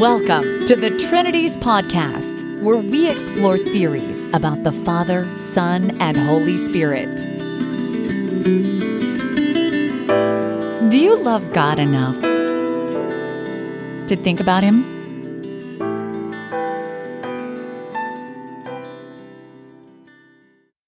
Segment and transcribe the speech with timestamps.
[0.00, 6.58] Welcome to the Trinities Podcast, where we explore theories about the Father, Son, and Holy
[6.58, 7.16] Spirit.
[10.90, 12.20] Do you love God enough
[14.08, 14.84] to think about Him?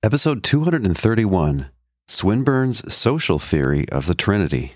[0.02, 1.70] Episode 231
[2.06, 4.74] Swinburne's Social Theory of the Trinity.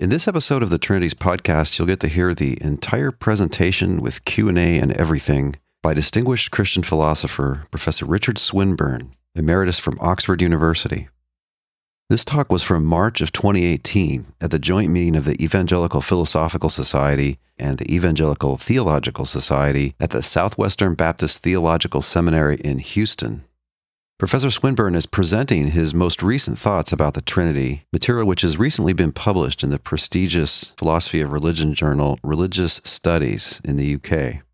[0.00, 4.24] In this episode of the Trinities podcast, you'll get to hear the entire presentation with
[4.24, 11.08] Q&A and everything by distinguished Christian philosopher Professor Richard Swinburne, emeritus from Oxford University.
[12.10, 16.68] This talk was from March of 2018 at the joint meeting of the Evangelical Philosophical
[16.68, 23.44] Society and the Evangelical Theological Society at the Southwestern Baptist Theological Seminary in Houston.
[24.22, 28.92] Professor Swinburne is presenting his most recent thoughts about the Trinity, material which has recently
[28.92, 34.44] been published in the prestigious Philosophy of Religion journal Religious Studies in the UK.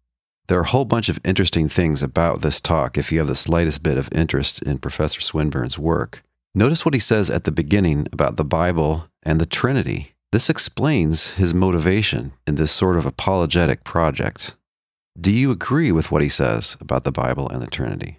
[0.46, 3.34] There are a whole bunch of interesting things about this talk if you have the
[3.34, 6.22] slightest bit of interest in Professor Swinburne's work.
[6.54, 10.14] Notice what he says at the beginning about the Bible and the Trinity.
[10.32, 14.56] This explains his motivation in this sort of apologetic project.
[15.20, 18.17] Do you agree with what he says about the Bible and the Trinity?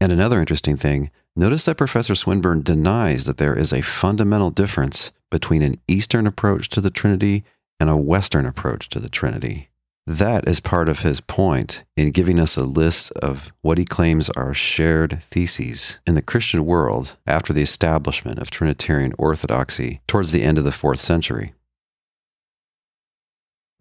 [0.00, 5.12] And another interesting thing notice that Professor Swinburne denies that there is a fundamental difference
[5.30, 7.44] between an Eastern approach to the Trinity
[7.80, 9.68] and a Western approach to the Trinity.
[10.06, 14.30] That is part of his point in giving us a list of what he claims
[14.30, 20.42] are shared theses in the Christian world after the establishment of Trinitarian orthodoxy towards the
[20.42, 21.52] end of the fourth century.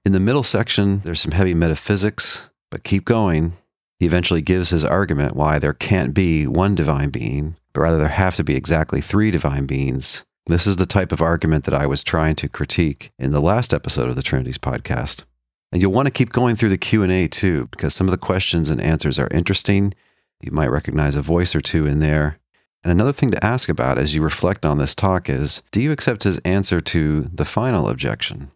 [0.05, 3.53] In the middle section, there's some heavy metaphysics, but keep going.
[3.99, 8.07] He eventually gives his argument why there can't be one divine being, but rather there
[8.07, 10.23] have to be exactly three divine beings.
[10.45, 13.73] This is the type of argument that I was trying to critique in the last
[13.73, 15.25] episode of the Trinities podcast.
[15.71, 18.69] And you'll want to keep going through the Q&A too because some of the questions
[18.69, 19.93] and answers are interesting.
[20.41, 22.39] You might recognize a voice or two in there.
[22.83, 25.91] And another thing to ask about as you reflect on this talk is, do you
[25.91, 28.51] accept his answer to the final objection?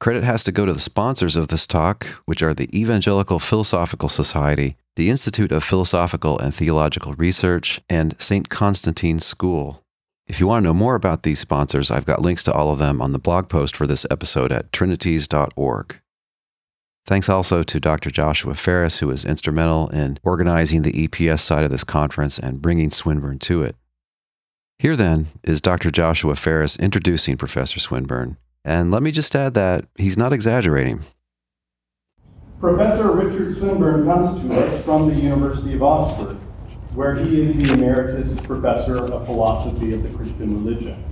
[0.00, 4.08] Credit has to go to the sponsors of this talk, which are the Evangelical Philosophical
[4.08, 8.48] Society, the Institute of Philosophical and Theological Research, and St.
[8.48, 9.82] Constantine School.
[10.28, 12.78] If you want to know more about these sponsors, I've got links to all of
[12.78, 16.00] them on the blog post for this episode at trinities.org.
[17.06, 18.10] Thanks also to Dr.
[18.10, 22.90] Joshua Farris, who was instrumental in organizing the EPS side of this conference and bringing
[22.90, 23.74] Swinburne to it.
[24.78, 25.90] Here, then, is Dr.
[25.90, 28.36] Joshua Farris introducing Professor Swinburne.
[28.68, 31.00] And let me just add that he's not exaggerating.
[32.60, 36.34] Professor Richard Swinburne comes to us from the University of Oxford,
[36.92, 41.02] where he is the emeritus professor of philosophy of the Christian religion.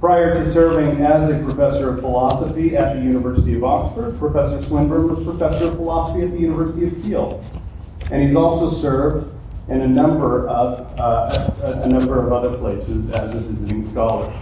[0.00, 5.14] Prior to serving as a professor of philosophy at the University of Oxford, Professor Swinburne
[5.14, 7.44] was professor of philosophy at the University of Keele.
[8.10, 9.30] And he's also served
[9.68, 14.32] in a number of, uh, a, a number of other places as a visiting scholar.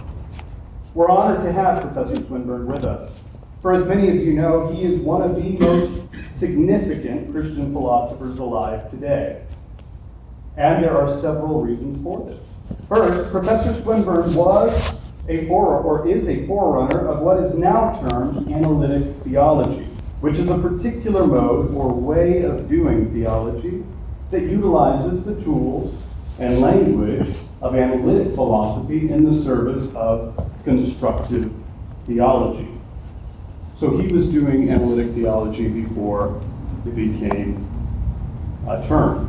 [0.93, 3.13] We're honored to have Professor Swinburne with us.
[3.61, 8.39] For as many of you know, he is one of the most significant Christian philosophers
[8.39, 9.45] alive today.
[10.57, 12.87] And there are several reasons for this.
[12.89, 14.93] First, Professor Swinburne was
[15.29, 19.85] a forerunner, or is a forerunner of what is now termed analytic theology,
[20.19, 23.85] which is a particular mode or way of doing theology
[24.31, 25.95] that utilizes the tools
[26.37, 31.53] and language of analytic philosophy in the service of constructive
[32.05, 32.67] theology.
[33.75, 36.41] So he was doing analytic theology before
[36.85, 37.67] it became
[38.67, 39.27] a term.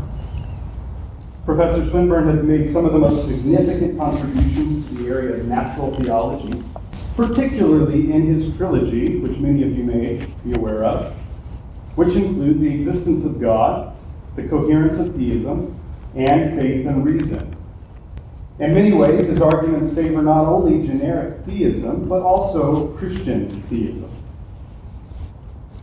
[1.44, 5.92] Professor Swinburne has made some of the most significant contributions to the area of natural
[5.94, 6.62] theology,
[7.16, 11.12] particularly in his trilogy, which many of you may be aware of,
[11.97, 13.97] which include the existence of God,
[14.37, 15.78] the coherence of theism,
[16.15, 17.52] and faith and reason.
[18.62, 24.09] In many ways, his arguments favor not only generic theism, but also Christian theism.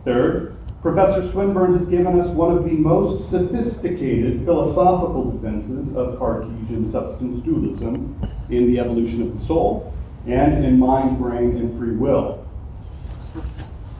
[0.06, 6.88] Third, Professor Swinburne has given us one of the most sophisticated philosophical defenses of Cartesian
[6.88, 8.18] substance dualism
[8.50, 9.94] in the evolution of the soul
[10.26, 12.48] and in mind, brain, and free will.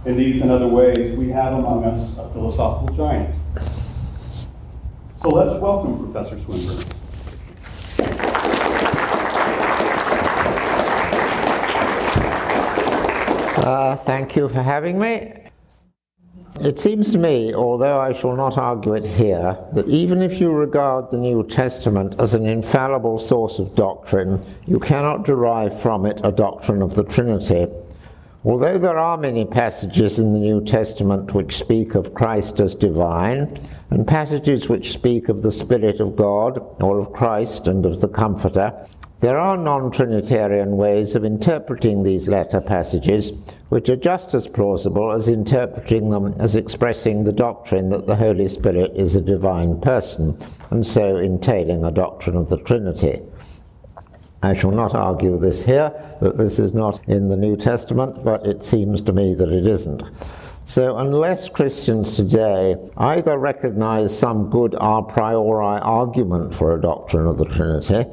[0.06, 3.36] In these and other ways, we have among us a philosophical giant.
[5.22, 6.99] So let's welcome Professor Swinburne.
[13.60, 15.34] Uh, thank you for having me.
[16.62, 20.52] It seems to me, although I shall not argue it here, that even if you
[20.52, 26.22] regard the New Testament as an infallible source of doctrine, you cannot derive from it
[26.24, 27.68] a doctrine of the Trinity,
[28.46, 33.60] Although there are many passages in the New Testament which speak of Christ as divine,
[33.90, 38.08] and passages which speak of the Spirit of God, or of Christ and of the
[38.08, 38.74] Comforter,
[39.22, 43.32] there are non Trinitarian ways of interpreting these latter passages,
[43.68, 48.48] which are just as plausible as interpreting them as expressing the doctrine that the Holy
[48.48, 50.38] Spirit is a divine person,
[50.70, 53.20] and so entailing a doctrine of the Trinity.
[54.42, 55.92] I shall not argue this here,
[56.22, 59.68] that this is not in the New Testament, but it seems to me that it
[59.68, 60.02] isn't.
[60.66, 67.38] So, unless Christians today either recognize some good a priori argument for a doctrine of
[67.38, 68.06] the Trinity,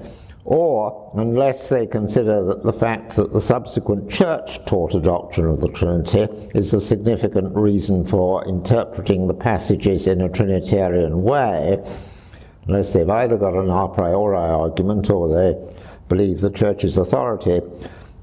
[0.47, 5.61] or unless they consider that the fact that the subsequent church taught a doctrine of
[5.61, 11.85] the Trinity is a significant reason for interpreting the passages in a Trinitarian way,
[12.69, 15.57] unless they've either got an a priori argument or they
[16.09, 17.61] believe the church's authority,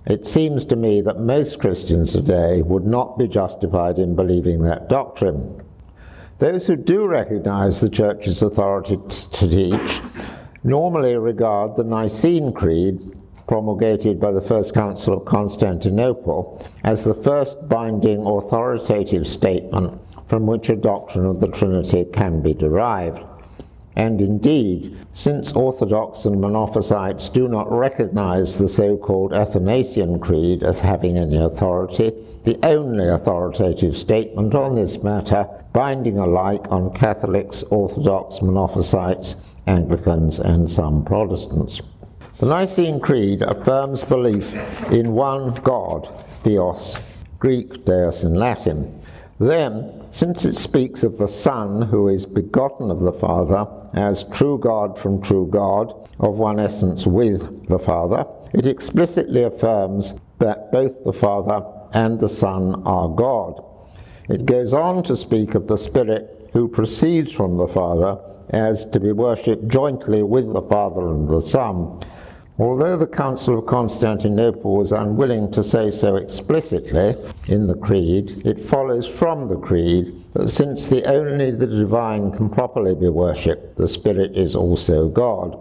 [0.05, 4.87] it seems to me that most Christians today would not be justified in believing that
[4.87, 5.61] doctrine.
[6.39, 10.01] Those who do recognize the church's authority to teach
[10.63, 17.67] normally regard the Nicene Creed, promulgated by the First Council of Constantinople, as the first
[17.67, 23.21] binding authoritative statement from which a doctrine of the Trinity can be derived.
[23.95, 30.79] And indeed, since Orthodox and Monophysites do not recognize the so called Athanasian Creed as
[30.79, 32.11] having any authority,
[32.43, 39.35] the only authoritative statement on this matter, binding alike on Catholics, Orthodox, Monophysites,
[39.67, 41.81] Anglicans, and some Protestants.
[42.39, 44.53] The Nicene Creed affirms belief
[44.91, 46.07] in one God,
[46.43, 46.99] Theos,
[47.39, 49.01] Greek, Deus in Latin.
[49.39, 53.65] Then, since it speaks of the Son who is begotten of the Father
[53.95, 58.23] as true God from true God, of one essence with the Father,
[58.53, 63.63] it explicitly affirms that both the Father and the Son are God.
[64.29, 68.19] It goes on to speak of the Spirit who proceeds from the Father
[68.51, 71.99] as to be worshipped jointly with the Father and the Son.
[72.59, 77.15] Although the Council of Constantinople was unwilling to say so explicitly
[77.47, 82.51] in the Creed, it follows from the Creed that since the only the divine can
[82.51, 85.57] properly be worshipped, the Spirit is also God.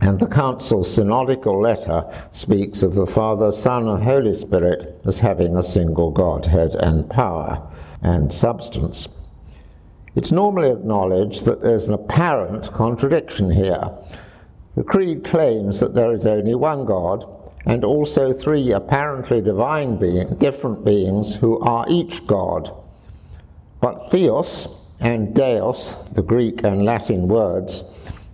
[0.00, 5.56] And the Council's synodical letter speaks of the Father, Son, and Holy Spirit as having
[5.56, 7.60] a single Godhead and power
[8.00, 9.08] and substance.
[10.14, 13.90] It's normally acknowledged that there's an apparent contradiction here
[14.76, 17.24] the Creed claims that there is only one God
[17.66, 22.74] and also three apparently divine being, different beings who are each God.
[23.80, 24.68] But theos
[25.00, 27.84] and deus, the Greek and Latin words,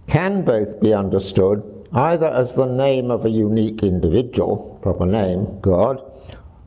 [0.06, 1.62] can both be understood
[1.92, 6.02] either as the name of a unique individual, proper name, God,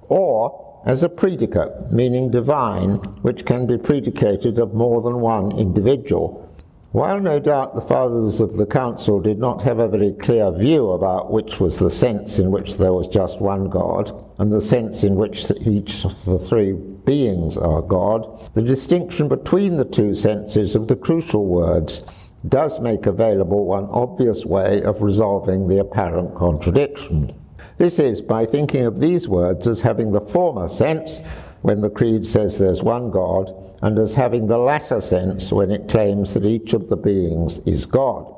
[0.08, 6.49] or as a predicate, meaning divine, which can be predicated of more than one individual,
[6.92, 10.90] while no doubt the fathers of the council did not have a very clear view
[10.90, 15.04] about which was the sense in which there was just one God, and the sense
[15.04, 20.76] in which each of the three beings are God, the distinction between the two senses
[20.76, 22.04] of the crucial words
[22.48, 27.34] does make available one obvious way of resolving the apparent contradiction.
[27.78, 31.22] This is by thinking of these words as having the former sense
[31.62, 35.90] when the Creed says there's one God, and as having the latter sense when it
[35.90, 38.34] claims that each of the beings is God.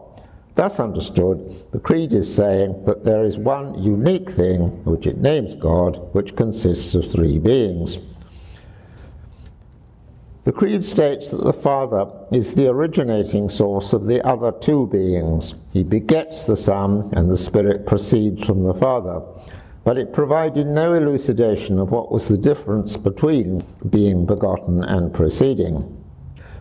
[0.56, 5.56] Thus understood, the Creed is saying that there is one unique thing, which it names
[5.56, 7.98] God, which consists of three beings.
[10.44, 15.54] The Creed states that the Father is the originating source of the other two beings.
[15.72, 19.22] He begets the Son, and the Spirit proceeds from the Father
[19.84, 25.98] but it provided no elucidation of what was the difference between being begotten and proceeding.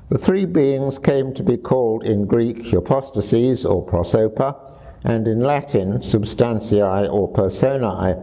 [0.08, 4.56] The three beings came to be called in Greek hypostases or prosopa,
[5.04, 8.16] and in Latin substantiae or personae,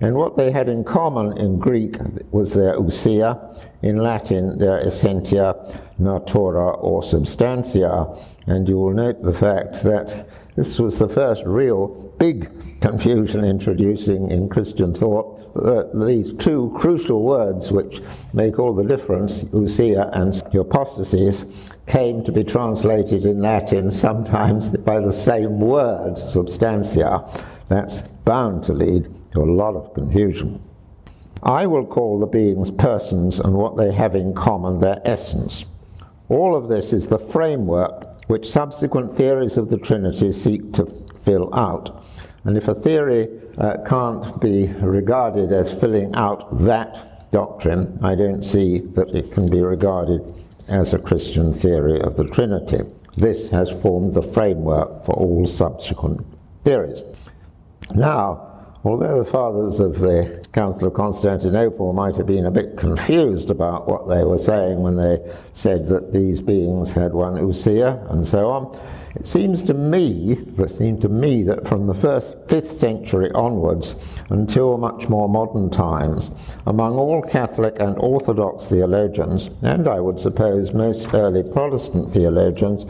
[0.00, 1.96] and what they had in common in Greek
[2.30, 5.54] was their ousia, in Latin their essentia,
[5.98, 8.06] natura, or substantia.
[8.46, 11.88] And you will note the fact that this was the first real
[12.18, 12.55] big
[12.86, 18.00] confusion introducing in Christian thought that these two crucial words which
[18.32, 21.46] make all the difference, ousia and hypostasis,
[21.86, 27.24] came to be translated in Latin sometimes by the same word, substantia.
[27.68, 30.62] That's bound to lead to a lot of confusion.
[31.42, 35.64] I will call the beings persons and what they have in common their essence.
[36.28, 40.86] All of this is the framework which subsequent theories of the Trinity seek to
[41.22, 42.04] fill out.
[42.46, 48.44] And if a theory uh, can't be regarded as filling out that doctrine, I don't
[48.44, 50.22] see that it can be regarded
[50.68, 52.84] as a Christian theory of the Trinity.
[53.16, 56.24] This has formed the framework for all subsequent
[56.62, 57.02] theories.
[57.96, 63.50] Now, although the fathers of the Council of Constantinople might have been a bit confused
[63.50, 65.18] about what they were saying when they
[65.52, 71.00] said that these beings had one ousia and so on, it seems to me, it
[71.00, 73.94] to me that from the first fifth century onwards
[74.28, 76.30] until much more modern times,
[76.66, 82.84] among all Catholic and Orthodox theologians, and I would suppose most early Protestant theologians,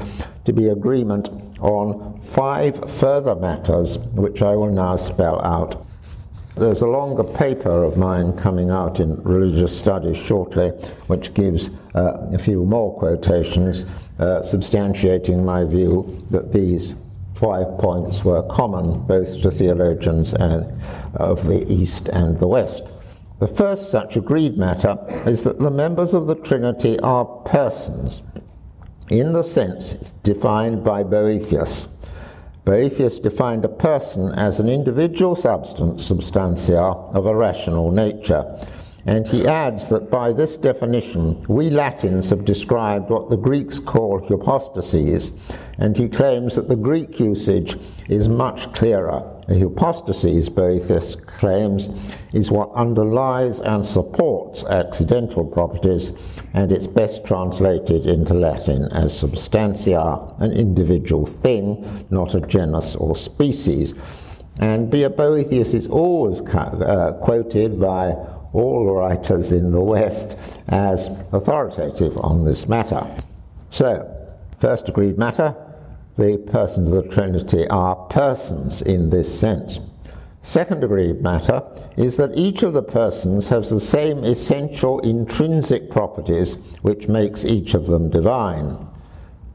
[0.44, 1.28] to be agreement
[1.60, 5.86] on five further matters which I will now spell out.
[6.56, 10.70] There's a longer paper of mine coming out in religious studies shortly,
[11.06, 13.84] which gives uh, a few more quotations
[14.18, 16.94] uh, substantiating my view that these
[17.34, 20.72] five points were common both to theologians and
[21.14, 22.82] of the East and the West.
[23.38, 24.96] The first such agreed matter
[25.26, 28.22] is that the members of the Trinity are persons,
[29.10, 31.88] in the sense defined by Boethius.
[32.64, 38.58] Boethius defined a person as an individual substance, substantia, of a rational nature.
[39.06, 44.18] And he adds that by this definition, we Latins have described what the Greeks call
[44.18, 45.32] hypostases,
[45.78, 49.32] and he claims that the Greek usage is much clearer.
[49.48, 51.88] A hypostasis, Boethius claims,
[52.32, 56.10] is what underlies and supports accidental properties,
[56.54, 63.14] and it's best translated into Latin as substantia, an individual thing, not a genus or
[63.14, 63.94] species.
[64.58, 68.16] And Boethius is always uh, quoted by
[68.56, 70.36] all writers in the West
[70.68, 73.06] as authoritative on this matter.
[73.70, 74.10] So,
[74.60, 75.54] first agreed matter,
[76.16, 79.80] the persons of the Trinity are persons in this sense.
[80.40, 81.62] Second agreed matter
[81.96, 87.74] is that each of the persons has the same essential intrinsic properties which makes each
[87.74, 88.85] of them divine.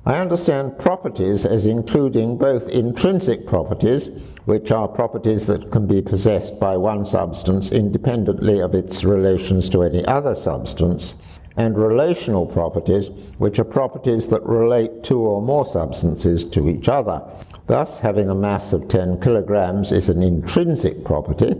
[0.03, 4.09] I understand properties as including both intrinsic properties,
[4.45, 9.83] which are properties that can be possessed by one substance independently of its relations to
[9.83, 11.13] any other substance,
[11.55, 17.21] and relational properties, which are properties that relate two or more substances to each other.
[17.67, 21.53] Thus, having a mass of 10 kilograms is an intrinsic property.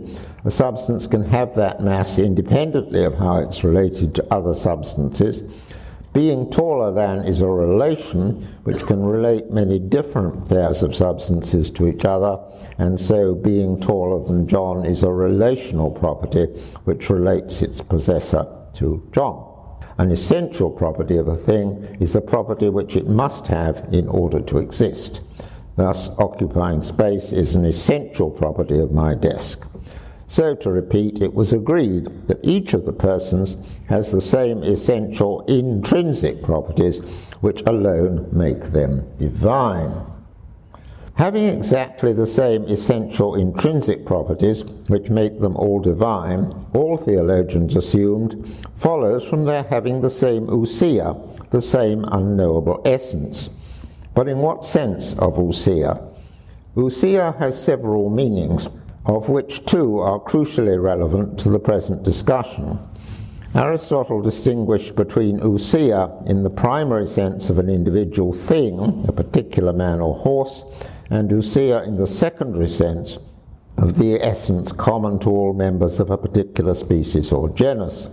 [0.44, 5.44] A substance can have that mass independently of how it's related to other substances
[6.12, 11.88] being taller than is a relation which can relate many different pairs of substances to
[11.88, 12.38] each other,
[12.78, 16.44] and so being taller than John is a relational property
[16.84, 19.48] which relates its possessor to John.
[19.98, 24.40] An essential property of a thing is a property which it must have in order
[24.40, 25.20] to exist.
[25.76, 29.66] Thus, occupying space is an essential property of my desk.
[30.32, 33.54] So, to repeat, it was agreed that each of the persons
[33.90, 37.00] has the same essential intrinsic properties
[37.42, 39.92] which alone make them divine.
[41.16, 48.42] Having exactly the same essential intrinsic properties which make them all divine, all theologians assumed,
[48.78, 53.50] follows from their having the same ousia, the same unknowable essence.
[54.14, 56.08] But in what sense of ousia?
[56.74, 58.70] Ousia has several meanings
[59.06, 62.78] of which two are crucially relevant to the present discussion.
[63.54, 70.00] Aristotle distinguished between ousia in the primary sense of an individual thing, a particular man
[70.00, 70.64] or horse,
[71.10, 73.18] and ousia in the secondary sense
[73.76, 78.08] of the essence common to all members of a particular species or genus.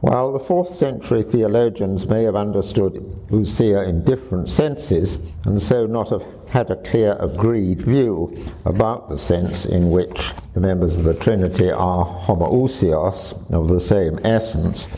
[0.00, 2.94] While the fourth century theologians may have understood
[3.30, 9.18] ousia in different senses, and so not have had a clear agreed view about the
[9.18, 14.88] sense in which the members of the Trinity are homoousios, of the same essence,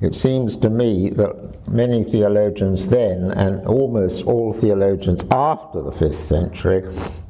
[0.00, 6.18] it seems to me that many theologians then, and almost all theologians after the fifth
[6.18, 6.84] century,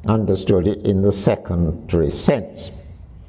[0.05, 2.71] understood it in the secondary sense.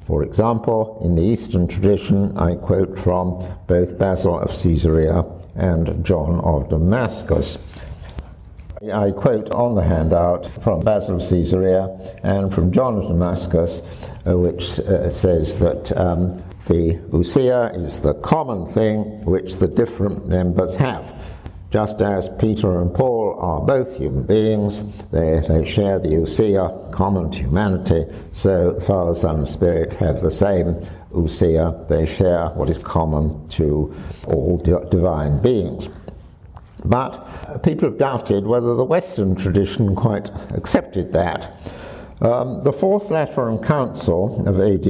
[0.08, 5.22] For example, in the Eastern tradition, I quote from both Basil of Caesarea
[5.54, 7.58] and John of Damascus.
[8.90, 13.82] I quote on the handout from Basil of Caesarea and from John of Damascus,
[14.26, 20.26] uh, which uh, says that um, the ousia is the common thing which the different
[20.26, 21.04] members have.
[21.70, 24.82] Just as Peter and Paul are both human beings,
[25.12, 30.22] they, they share the ousia common to humanity, so the Father, Son, and Spirit have
[30.22, 30.74] the same
[31.12, 33.94] ousia, they share what is common to
[34.26, 35.90] all di- divine beings.
[36.86, 41.54] But uh, people have doubted whether the Western tradition quite accepted that.
[42.20, 44.86] Um, the Fourth Lateran Council of AD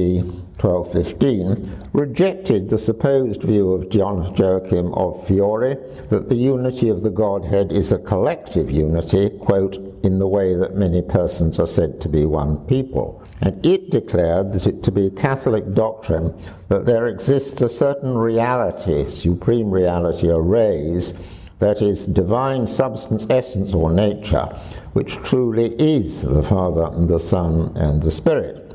[0.59, 5.77] 1215 rejected the supposed view of John Joachim of Fiore
[6.09, 10.75] that the unity of the Godhead is a collective unity, quote, in the way that
[10.75, 13.23] many persons are said to be one people.
[13.41, 16.35] And it declared that it to be Catholic doctrine
[16.69, 21.13] that there exists a certain reality, supreme reality, a res,
[21.59, 24.45] that is, divine substance, essence, or nature,
[24.93, 28.65] which truly is the Father and the Son and the Spirit.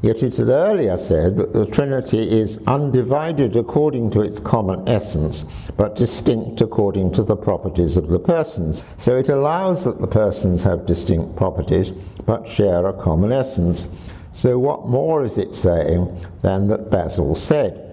[0.00, 5.44] Yet it earlier said that the Trinity is undivided according to its common essence,
[5.76, 8.84] but distinct according to the properties of the persons.
[8.96, 11.90] So it allows that the persons have distinct properties,
[12.26, 13.88] but share a common essence.
[14.34, 17.87] So what more is it saying than that Basil said?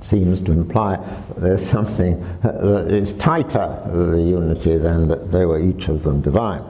[0.00, 0.96] Seems to imply
[1.36, 6.62] there's something that is tighter, the unity, than that they were each of them divine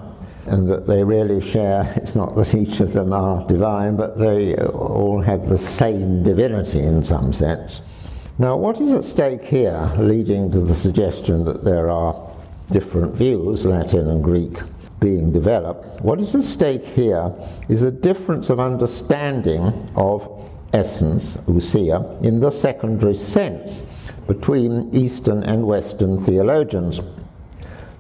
[0.49, 4.57] and that they really share, it's not that each of them are divine, but they
[4.57, 7.81] all have the same divinity in some sense.
[8.39, 12.31] Now, what is at stake here, leading to the suggestion that there are
[12.71, 14.59] different views, Latin and Greek,
[15.01, 16.01] being developed?
[16.03, 17.33] What is at stake here
[17.69, 23.83] is a difference of understanding of essence, ousia, in the secondary sense
[24.27, 27.01] between Eastern and Western theologians.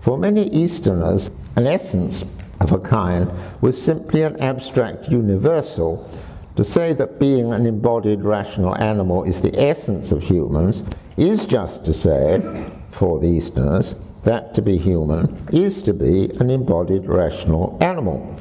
[0.02, 2.24] For many Easterners, an essence
[2.60, 6.08] of a kind was simply an abstract universal.
[6.56, 10.82] To say that being an embodied rational animal is the essence of humans
[11.16, 12.42] is just to say,
[12.90, 13.94] for the Easterners,
[14.24, 18.36] that to be human is to be an embodied rational animal.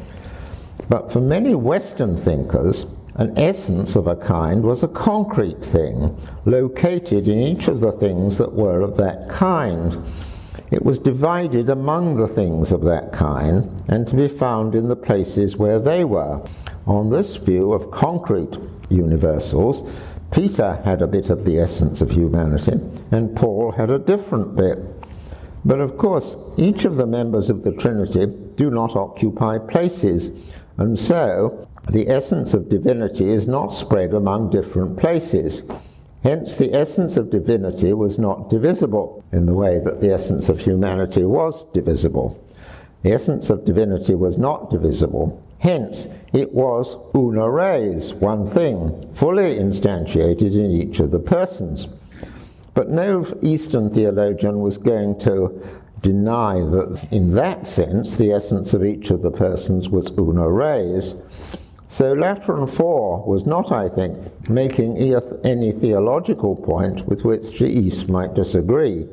[0.90, 2.86] But for many Western thinkers,
[3.18, 8.38] an essence of a kind was a concrete thing, located in each of the things
[8.38, 9.98] that were of that kind.
[10.70, 14.96] It was divided among the things of that kind and to be found in the
[14.96, 16.46] places where they were.
[16.86, 18.56] On this view of concrete
[18.90, 19.90] universals,
[20.32, 22.80] Peter had a bit of the essence of humanity
[23.12, 24.78] and Paul had a different bit.
[25.66, 30.32] But of course, each of the members of the Trinity do not occupy places,
[30.78, 35.62] and so the essence of divinity is not spread among different places.
[36.24, 40.60] Hence, the essence of divinity was not divisible in the way that the essence of
[40.60, 42.44] humanity was divisible.
[43.04, 45.42] The essence of divinity was not divisible.
[45.60, 51.88] Hence, it was una res, one thing, fully instantiated in each of the persons.
[52.74, 55.66] But no Eastern theologian was going to
[56.02, 61.16] deny that, in that sense, the essence of each of the persons was una res.
[61.90, 68.10] So Lateran 4 was not, I think, making any theological point with which the East
[68.10, 69.08] might disagree.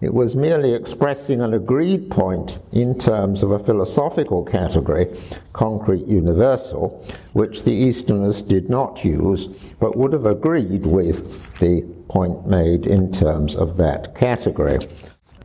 [0.00, 5.14] It was merely expressing an agreed point in terms of a philosophical category,
[5.52, 12.46] concrete universal, which the Easterners did not use, but would have agreed with the point
[12.46, 14.78] made in terms of that category.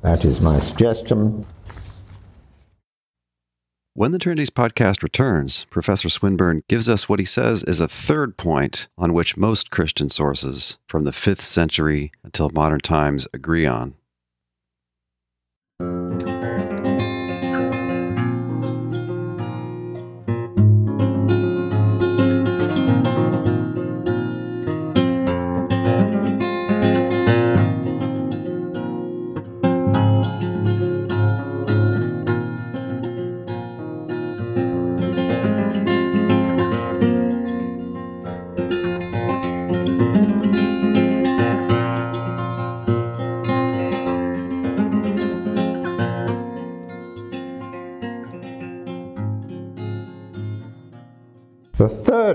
[0.04, 1.46] That is my suggestion.
[3.98, 8.36] When the Trinities podcast returns, Professor Swinburne gives us what he says is a third
[8.36, 13.96] point on which most Christian sources from the 5th century until modern times agree on.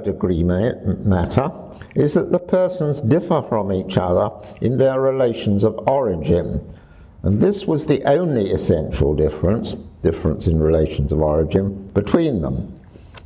[0.00, 1.52] Degree matter
[1.94, 6.74] is that the persons differ from each other in their relations of origin.
[7.22, 12.80] And this was the only essential difference, difference in relations of origin, between them.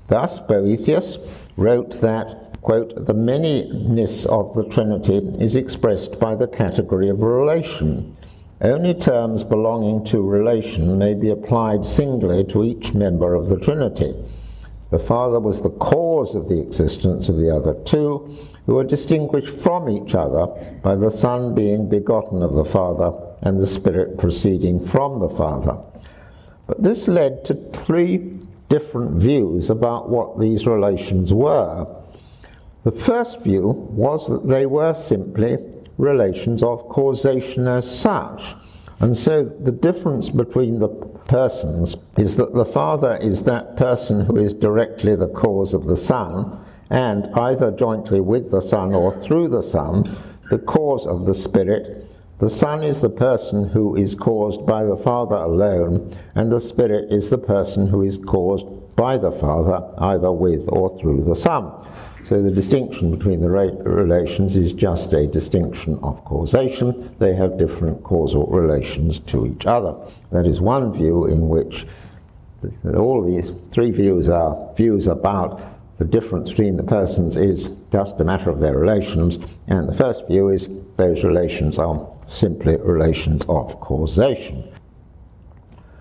[0.09, 1.19] Thus, Boethius
[1.57, 8.17] wrote that, quote, the manyness of the Trinity is expressed by the category of relation.
[8.61, 14.15] Only terms belonging to relation may be applied singly to each member of the Trinity.
[14.91, 15.71] The Father was the
[16.25, 18.35] cause of the existence of the other two,
[18.65, 20.47] who are distinguished from each other
[20.83, 25.79] by the Son being begotten of the Father and the Spirit proceeding from the Father.
[26.67, 28.39] But this led to three
[28.71, 31.87] different views about what these relations were.
[32.85, 35.59] The first view was that they were simply
[35.99, 38.55] relations of causation as such,
[39.01, 44.37] And so the difference between the persons is that the Father is that person who
[44.37, 49.49] is directly the cause of the Son, and either jointly with the Son or through
[49.49, 50.17] the Son,
[50.51, 52.07] the cause of the Spirit.
[52.39, 57.13] The Son is the person who is caused by the Father alone, and the Spirit
[57.13, 61.73] is the person who is caused by the Father, either with or through the Son.
[62.25, 67.15] So the distinction between the relations is just a distinction of causation.
[67.19, 69.95] They have different causal relations to each other.
[70.33, 71.87] That is one view in which
[72.95, 75.61] all these three views are views about
[75.99, 80.27] the difference between the persons is just a matter of their relations, and the first
[80.27, 84.67] view is those relations are simply relations of causation.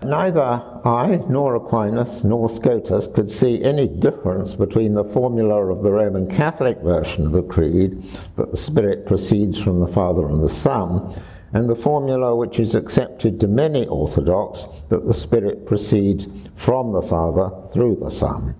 [0.04, 5.90] Neither I, nor Aquinas, nor Scotus could see any difference between the formula of the
[5.90, 8.02] Roman Catholic version of the Creed,
[8.36, 11.18] that the Spirit proceeds from the Father and the Son,
[11.54, 17.02] and the formula which is accepted to many Orthodox, that the Spirit proceeds from the
[17.02, 18.54] Father through the Son.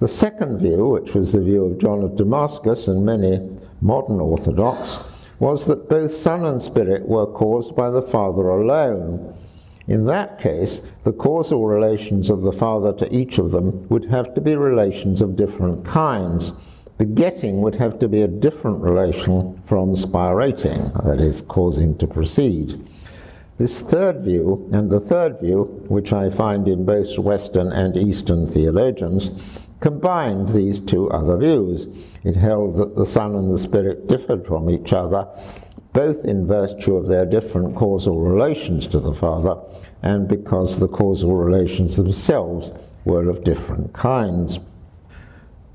[0.00, 3.40] The second view, which was the view of John of Damascus and many
[3.80, 5.00] modern Orthodox,
[5.40, 9.34] was that both Son and Spirit were caused by the Father alone.
[9.88, 14.34] In that case, the causal relations of the Father to each of them would have
[14.34, 16.52] to be relations of different kinds.
[16.98, 22.86] Begetting would have to be a different relation from spirating, that is, causing to proceed.
[23.56, 28.46] This third view, and the third view, which I find in both Western and Eastern
[28.46, 29.30] theologians,
[29.80, 31.86] combined these two other views.
[32.24, 35.26] It held that the Son and the Spirit differed from each other,
[35.98, 39.60] both in virtue of their different causal relations to the Father,
[40.04, 42.70] and because the causal relations themselves
[43.04, 44.60] were of different kinds.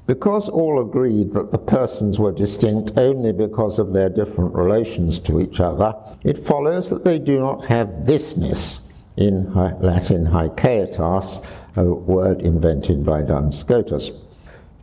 [0.07, 5.41] Because all agreed that the persons were distinct only because of their different relations to
[5.41, 8.79] each other, it follows that they do not have thisness,
[9.17, 14.09] in Latin haecceitas, a word invented by Duns Scotus.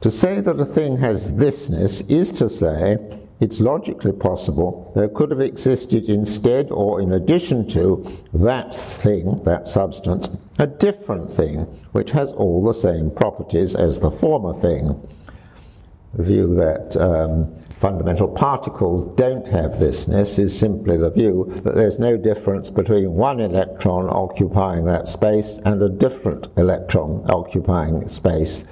[0.02, 2.98] To say that a thing has thisness is to say
[3.40, 9.66] it's logically possible there could have existed instead or in addition to that thing, that
[9.66, 11.60] substance, a different thing
[11.92, 15.08] which has all the same properties as the former thing.
[16.14, 21.98] The view that um, fundamental particles don't have thisness is simply the view that there's
[21.98, 28.66] no difference between one electron occupying that space and a different electron occupying space.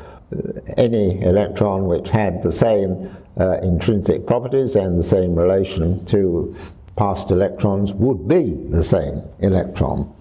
[0.77, 6.55] Any electron which had the same uh, intrinsic properties and the same relation to
[6.97, 10.13] past electrons would be the same electron.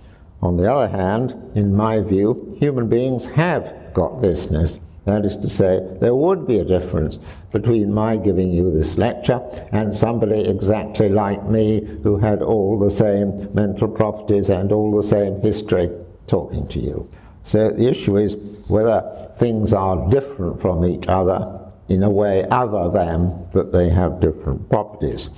[0.42, 4.80] On the other hand, in my view, human beings have got thisness.
[5.06, 7.18] That is to say, there would be a difference
[7.52, 12.90] between my giving you this lecture and somebody exactly like me who had all the
[12.90, 15.90] same mental properties and all the same history
[16.28, 17.10] talking to you.
[17.44, 18.36] So the issue is
[18.68, 24.20] whether things are different from each other in a way other than that they have
[24.20, 25.30] different properties.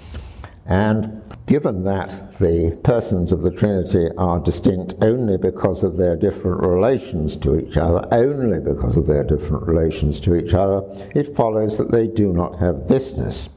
[0.66, 6.62] And given that the persons of the Trinity are distinct only because of their different
[6.62, 10.84] relations to each other, only because of their different relations to each other,
[11.16, 13.50] it follows that they do not have thisness.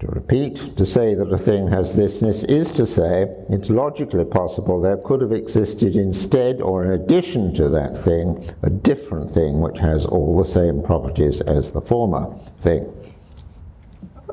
[0.00, 4.80] To repeat, to say that a thing has thisness is to say it's logically possible
[4.80, 9.78] there could have existed instead or in addition to that thing a different thing which
[9.78, 12.90] has all the same properties as the former thing.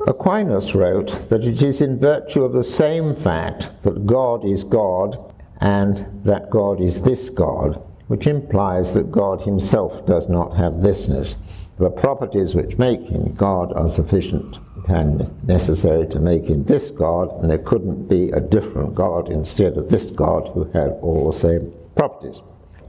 [0.06, 5.18] Aquinas wrote that it is in virtue of the same fact that God is God
[5.60, 11.36] and that God is this God, which implies that God himself does not have thisness.
[11.76, 17.30] The properties which make him God are sufficient and necessary to make him this God,
[17.40, 21.38] and there couldn't be a different God instead of this God who had all the
[21.38, 22.40] same properties.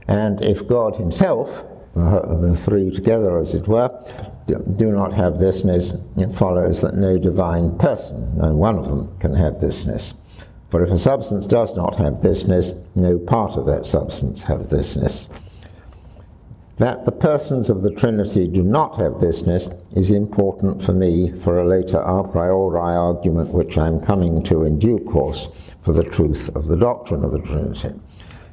[0.08, 1.64] And if God himself,
[1.96, 3.90] uh, the three together as it were,
[4.46, 9.34] do not have thisness, it follows that no divine person, no one of them, can
[9.34, 10.14] have thisness.
[10.70, 15.26] For if a substance does not have thisness, no part of that substance has thisness.
[16.80, 21.58] That the persons of the Trinity do not have thisness is important for me for
[21.58, 25.50] a later a priori argument which I'm coming to in due course
[25.82, 28.00] for the truth of the doctrine of the Trinity.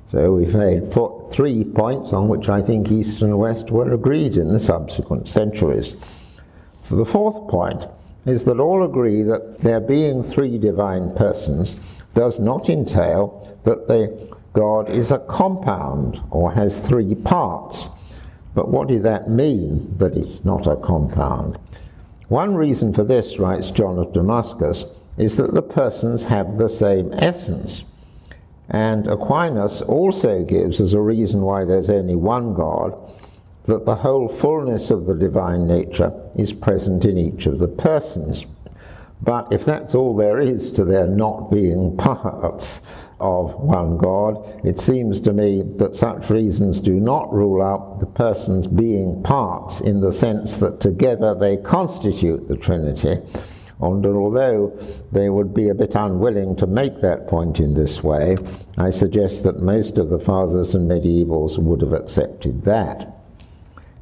[0.08, 4.36] So we've made four, three points on which I think East and West were agreed
[4.36, 5.96] in the subsequent centuries.
[6.84, 7.86] For the fourth point
[8.26, 11.78] is that all agree that there being three divine persons
[12.13, 17.88] does not entail that the God is a compound or has three parts.
[18.58, 21.60] But what did that mean, that it's not a compound?
[22.30, 24.84] One reason for this, writes John of Damascus,
[25.20, 27.84] is that the persons have the same essence.
[28.72, 32.98] And Aquinas also gives as a reason why there's only one God
[33.65, 38.48] that the whole fullness of the divine nature is present in each of the persons.
[39.22, 42.82] But if that's all there is to their not being parts
[43.20, 48.06] of one God, it seems to me that such reasons do not rule out the
[48.06, 53.18] persons being parts in the sense that together they constitute the Trinity.
[53.80, 54.78] And although
[55.12, 58.38] they would be a bit unwilling to make that point in this way,
[58.78, 63.16] I suggest that most of the fathers and medievals would have accepted that.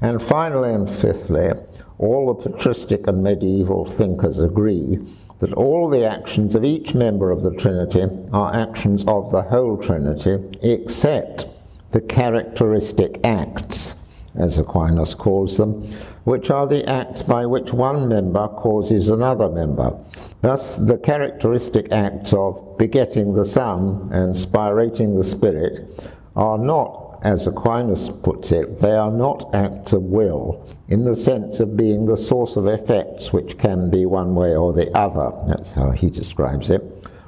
[0.02, 1.52] And finally and fifthly,
[1.98, 5.00] all the patristic and medieval thinkers agree
[5.40, 9.78] that all the actions of each member of the Trinity are actions of the whole
[9.78, 11.48] Trinity, except
[11.92, 13.96] the characteristic acts,
[14.36, 15.84] as Aquinas calls them,
[16.24, 19.98] which are the acts by which one member causes another member.
[20.42, 25.90] Thus, the characteristic acts of begetting the Son and spirating the Spirit
[26.36, 31.60] are not as Aquinas puts it, they are not acts of will in the sense
[31.60, 35.32] of being the source of effects which can be one way or the other.
[35.48, 36.84] That's how he describes it.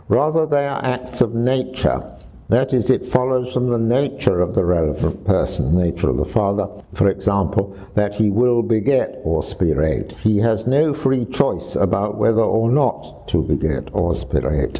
[0.07, 2.03] Rather, they are acts of nature.
[2.49, 6.67] That is, it follows from the nature of the relevant person, nature of the Father,
[6.93, 10.11] for example, that he will beget or spirate.
[10.11, 14.79] He has no free choice about whether or not to beget or spirate.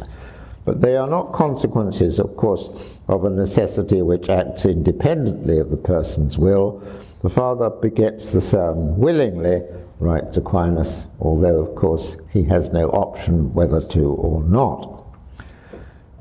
[0.64, 2.70] But they are not consequences, of course,
[3.08, 6.82] of a necessity which acts independently of the person's will.
[7.22, 9.62] The Father begets the Son willingly,
[9.98, 15.04] writes Aquinas, although, of course, he has no option whether to or not.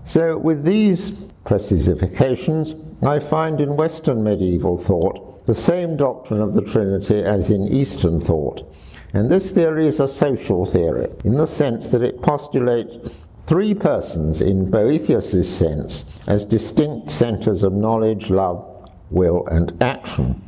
[0.03, 1.11] So, with these
[1.45, 7.67] precisifications, I find in Western medieval thought the same doctrine of the Trinity as in
[7.67, 8.73] Eastern thought.
[9.13, 13.11] And this theory is a social theory, in the sense that it postulates
[13.47, 20.41] three persons in Boethius's sense as distinct centers of knowledge, love, will, and action.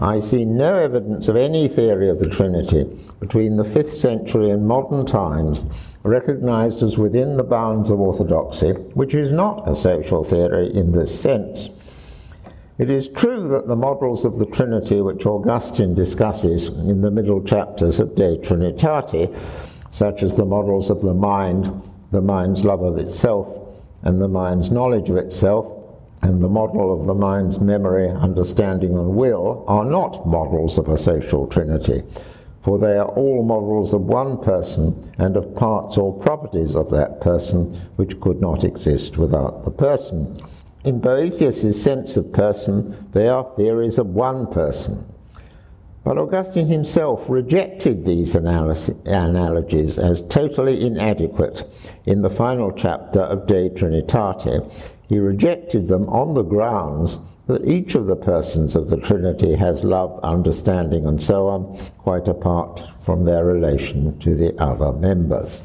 [0.00, 2.84] I see no evidence of any theory of the Trinity
[3.20, 5.64] between the 5th century and modern times
[6.02, 11.18] recognized as within the bounds of orthodoxy, which is not a social theory in this
[11.18, 11.70] sense.
[12.76, 17.40] It is true that the models of the Trinity, which Augustine discusses in the middle
[17.40, 19.32] chapters of De Trinitate,
[19.92, 21.70] such as the models of the mind,
[22.14, 23.48] the mind's love of itself
[24.02, 25.66] and the mind's knowledge of itself
[26.22, 30.96] and the model of the mind's memory, understanding, and will are not models of a
[30.96, 32.02] social trinity,
[32.62, 37.20] for they are all models of one person and of parts or properties of that
[37.20, 40.40] person which could not exist without the person.
[40.84, 45.04] In Boethius's sense of person, they are theories of one person.
[46.04, 51.64] But Augustine himself rejected these analogies as totally inadequate
[52.04, 54.70] in the final chapter of De Trinitate.
[55.08, 59.82] He rejected them on the grounds that each of the persons of the Trinity has
[59.82, 65.62] love, understanding, and so on, quite apart from their relation to the other members.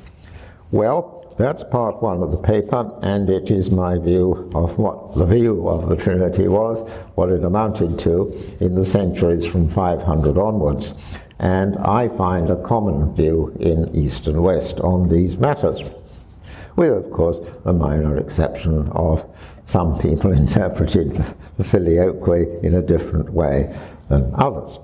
[0.72, 5.26] Well, that's part one of the paper, and it is my view of what the
[5.26, 6.82] view of the Trinity was,
[7.16, 10.96] what it amounted to in the centuries from 500 onwards.
[11.40, 15.82] And I find a common view in East and West on these matters,
[16.76, 19.26] with, of course, a minor exception of
[19.66, 21.24] some people interpreted
[21.58, 23.74] the filioque in a different way
[24.10, 24.78] than others.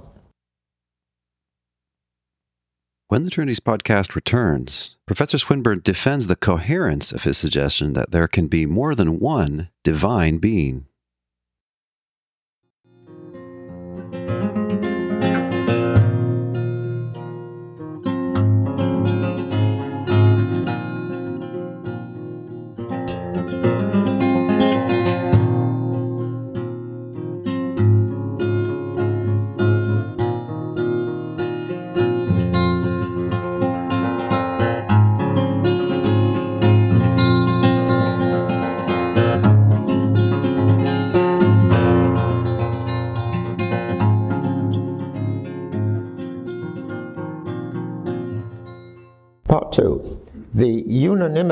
[3.08, 8.28] When the Trinities podcast returns, Professor Swinburne defends the coherence of his suggestion that there
[8.28, 10.88] can be more than one divine being.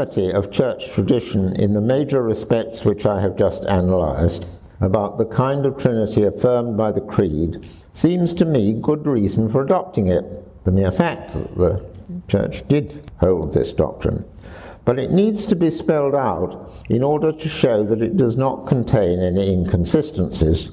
[0.03, 4.45] Of church tradition in the major respects which I have just analyzed
[4.81, 9.63] about the kind of Trinity affirmed by the Creed seems to me good reason for
[9.63, 10.25] adopting it,
[10.65, 11.85] the mere fact that the
[12.27, 14.25] church did hold this doctrine.
[14.83, 18.67] But it needs to be spelled out in order to show that it does not
[18.67, 20.69] contain any inconsistencies.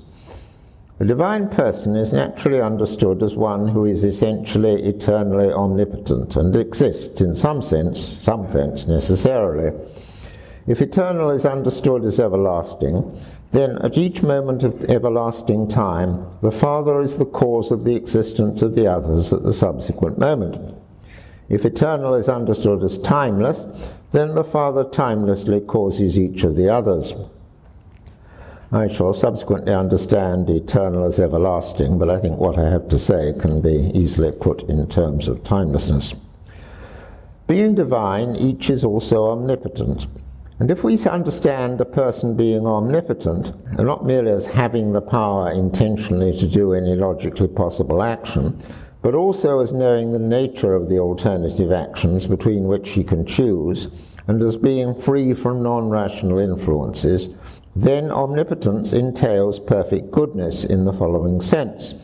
[1.01, 7.23] A divine person is naturally understood as one who is essentially eternally omnipotent and exists
[7.23, 9.75] in some sense, some sense necessarily.
[10.67, 13.19] If eternal is understood as everlasting,
[13.51, 18.61] then at each moment of everlasting time, the Father is the cause of the existence
[18.61, 20.77] of the others at the subsequent moment.
[21.49, 23.67] If eternal is understood as timeless,
[24.13, 27.15] then the Father timelessly causes each of the others.
[28.73, 33.35] I shall subsequently understand eternal as everlasting, but I think what I have to say
[33.37, 36.15] can be easily put in terms of timelessness.
[37.49, 40.07] Being divine, each is also omnipotent.
[40.61, 45.51] And if we understand a person being omnipotent, and not merely as having the power
[45.51, 48.57] intentionally to do any logically possible action,
[49.03, 53.89] but also as knowing the nature of the alternative actions between which he can choose,
[54.29, 57.31] and as being free from non rational influences,
[57.77, 61.95] then omnipotence entails perfect goodness in the following sense.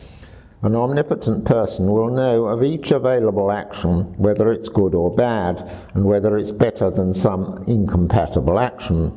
[0.63, 6.03] An omnipotent person will know of each available action whether it's good or bad, and
[6.03, 9.15] whether it's better than some incompatible action.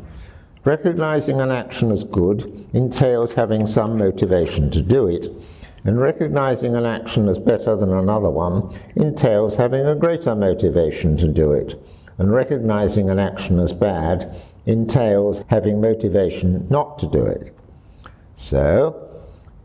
[0.64, 5.28] Recognizing an action as good entails having some motivation to do it,
[5.84, 11.26] and recognizing an action as better than another one entails having a greater motivation to
[11.26, 11.82] do it,
[12.18, 14.36] and recognizing an action as bad
[14.66, 17.56] entails having motivation not to do it.
[18.34, 19.08] So,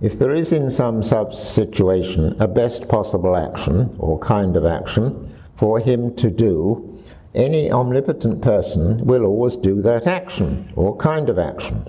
[0.02, 5.34] if there is in some sub situation a best possible action or kind of action
[5.56, 7.02] for him to do,
[7.34, 11.86] any omnipotent person will always do that action or kind of action.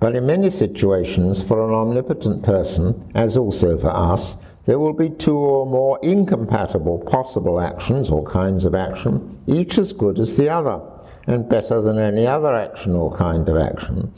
[0.00, 4.36] But in many situations, for an omnipotent person, as also for us,
[4.66, 9.92] there will be two or more incompatible possible actions or kinds of action, each as
[9.92, 10.80] good as the other
[11.26, 14.12] and better than any other action or kind of action.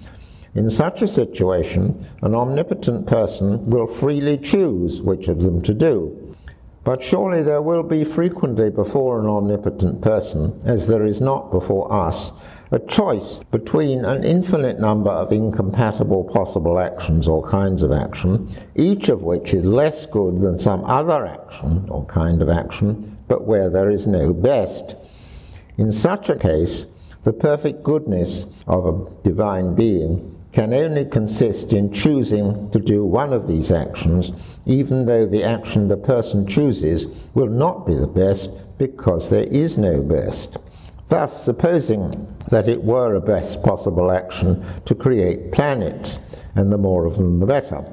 [0.54, 6.34] In such a situation, an omnipotent person will freely choose which of them to do.
[6.82, 11.92] But surely there will be frequently before an omnipotent person, as there is not before
[11.92, 12.32] us,
[12.70, 19.08] a choice between an infinite number of incompatible possible actions or kinds of action, each
[19.08, 23.68] of which is less good than some other action or kind of action, but where
[23.68, 24.96] there is no best.
[25.78, 26.86] In such a case,
[27.26, 33.32] the perfect goodness of a divine being can only consist in choosing to do one
[33.32, 34.30] of these actions,
[34.64, 39.76] even though the action the person chooses will not be the best because there is
[39.76, 40.56] no best.
[41.08, 46.20] Thus, supposing that it were a best possible action to create planets,
[46.54, 47.84] and the more of them the better,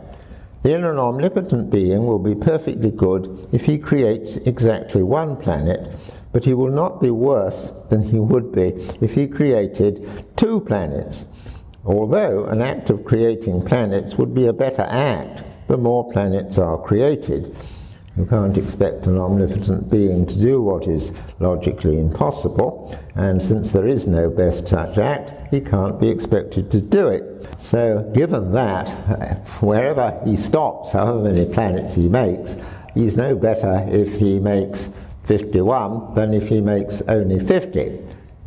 [0.61, 5.91] then an omnipotent being will be perfectly good if he creates exactly one planet
[6.33, 11.25] but he will not be worse than he would be if he created two planets.
[11.85, 16.77] Although an act of creating planets would be a better act the more planets are
[16.77, 17.55] created.
[18.17, 23.87] You can't expect an omnipotent being to do what is logically impossible, and since there
[23.87, 27.47] is no best such act, he can't be expected to do it.
[27.57, 28.89] So, given that,
[29.61, 32.55] wherever he stops, however many planets he makes,
[32.93, 34.89] he's no better if he makes
[35.23, 37.99] 51 than if he makes only 50.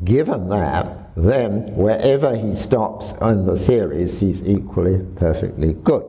[0.05, 6.05] Given that, then wherever he stops in the series, he's equally perfectly good.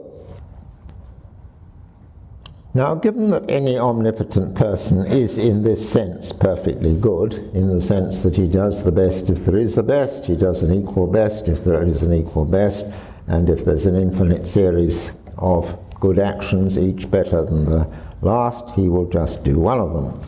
[2.73, 8.21] Now, given that any omnipotent person is in this sense perfectly good, in the sense
[8.21, 11.47] that he does the best if there is a best, he does an equal best
[11.47, 12.85] if there is an equal best,
[13.25, 17.87] and if there's an infinite series of good actions, each better than the
[18.21, 20.21] last, he will just do one of them.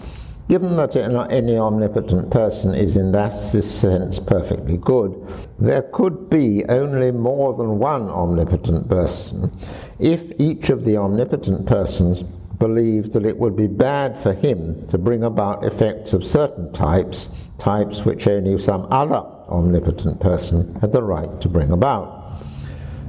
[0.49, 5.15] Given that any omnipotent person is in that sense perfectly good,
[5.59, 9.51] there could be only more than one omnipotent person
[9.99, 12.23] if each of the omnipotent persons
[12.57, 17.29] believed that it would be bad for him to bring about effects of certain types,
[17.59, 22.18] types which only some other omnipotent person had the right to bring about.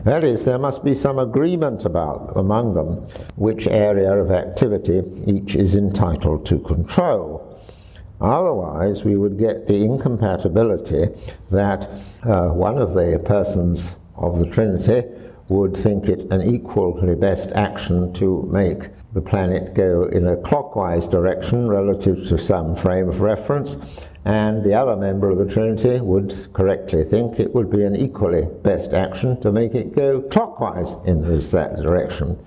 [0.04, 5.54] That is, there must be some agreement about among them which area of activity each
[5.54, 7.46] is entitled to control.
[8.20, 11.08] Otherwise, we would get the incompatibility
[11.50, 11.88] that
[12.22, 15.02] uh, one of the persons of the Trinity
[15.48, 21.08] would think it an equally best action to make the planet go in a clockwise
[21.08, 23.76] direction relative to some frame of reference,
[24.24, 28.46] and the other member of the Trinity would correctly think it would be an equally
[28.62, 32.38] best action to make it go clockwise in this, that direction.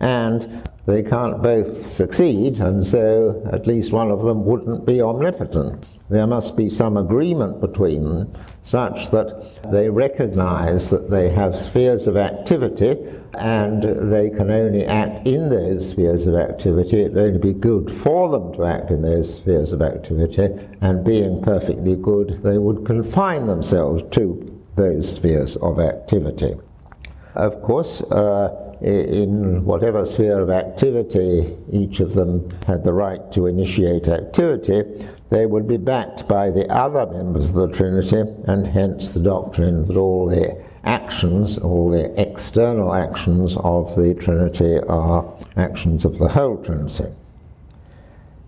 [0.00, 5.84] And they can't both succeed, and so at least one of them wouldn't be omnipotent.
[6.10, 8.32] There must be some agreement between them
[8.62, 12.96] such that they recognize that they have spheres of activity
[13.38, 13.80] and
[14.12, 17.02] they can only act in those spheres of activity.
[17.02, 20.48] It would only be good for them to act in those spheres of activity,
[20.80, 26.56] and being perfectly good, they would confine themselves to those spheres of activity.
[27.36, 33.46] Of course, uh, in whatever sphere of activity each of them had the right to
[33.46, 34.82] initiate activity,
[35.30, 39.86] they would be backed by the other members of the Trinity, and hence the doctrine
[39.86, 46.28] that all the actions, all the external actions of the Trinity are actions of the
[46.28, 47.06] whole Trinity.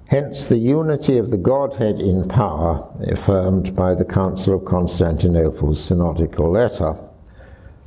[0.06, 6.50] Hence the unity of the Godhead in power, affirmed by the Council of Constantinople's synodical
[6.50, 6.98] letter.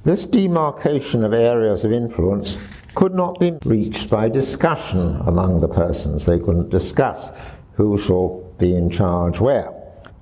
[0.06, 2.58] This demarcation of areas of influence
[2.96, 6.26] could not be reached by discussion among the persons.
[6.26, 7.32] They couldn't discuss
[7.74, 9.72] who shall be in charge where.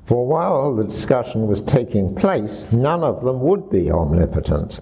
[0.05, 4.81] For while the discussion was taking place, none of them would be omnipotent.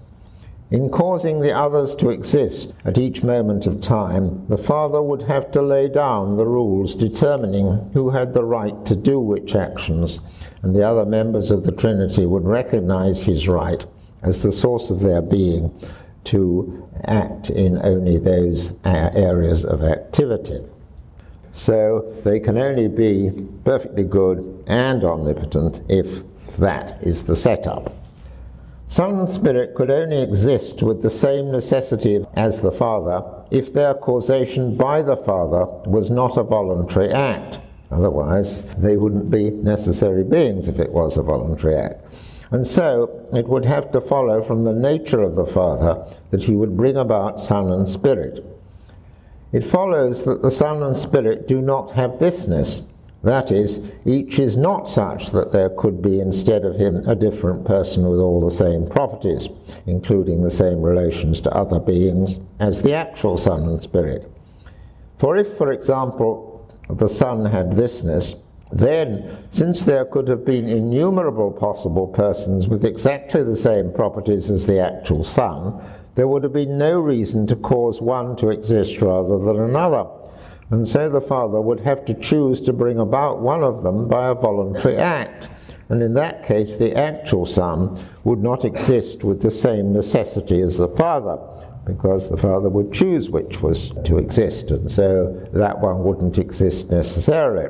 [0.72, 5.52] In causing the others to exist at each moment of time, the Father would have
[5.52, 10.22] to lay down the rules determining who had the right to do which actions,
[10.62, 13.86] and the other members of the Trinity would recognize his right
[14.24, 15.78] as the source of their being
[16.24, 20.62] to act in only those areas of activity.
[21.52, 23.32] So they can only be
[23.64, 26.24] perfectly good and omnipotent if
[26.58, 27.93] that is the setup.
[28.88, 33.93] Son and Spirit could only exist with the same necessity as the Father if their
[33.93, 37.60] causation by the Father was not a voluntary act.
[37.89, 42.04] Otherwise, they wouldn't be necessary beings if it was a voluntary act.
[42.52, 46.56] And so it would have to follow from the nature of the Father that he
[46.56, 48.45] would bring about Son and Spirit.
[49.52, 52.86] It follows that the Son and Spirit do not have thisness.
[53.24, 57.66] That is, each is not such that there could be instead of him a different
[57.66, 59.47] person with all the same properties,
[59.86, 64.32] including the same relations to other beings, as the actual Son and Spirit.
[65.20, 68.36] For if, for example, the Son had thisness,
[68.72, 74.66] then, since there could have been innumerable possible persons with exactly the same properties as
[74.66, 75.80] the actual Son,
[76.16, 80.05] there would have been no reason to cause one to exist rather than another.
[80.70, 84.30] And so the Father would have to choose to bring about one of them by
[84.30, 85.49] a voluntary act.
[85.89, 90.78] And in that case, the actual Son would not exist with the same necessity as
[90.78, 91.38] the Father,
[91.86, 96.89] because the Father would choose which was to exist, and so that one wouldn't exist
[96.89, 97.70] necessarily.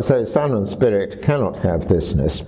[0.00, 2.46] So Son and Spirit cannot have thisness.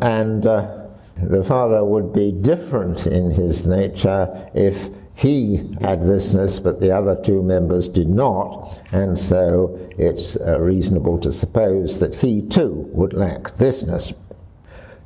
[0.00, 0.75] And uh,
[1.22, 7.18] the Father would be different in his nature if he had thisness, but the other
[7.22, 13.14] two members did not, and so it's uh, reasonable to suppose that he too would
[13.14, 14.12] lack thisness.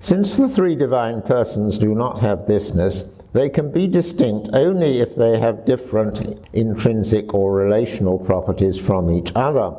[0.01, 5.15] Since the three divine persons do not have thisness, they can be distinct only if
[5.15, 9.73] they have different intrinsic or relational properties from each other.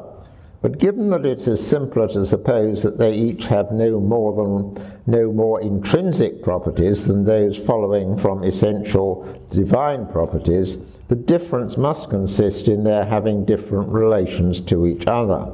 [0.61, 5.01] But given that it is simpler to suppose that they each have no more than
[5.07, 12.67] no more intrinsic properties than those following from essential divine properties, the difference must consist
[12.67, 15.51] in their having different relations to each other.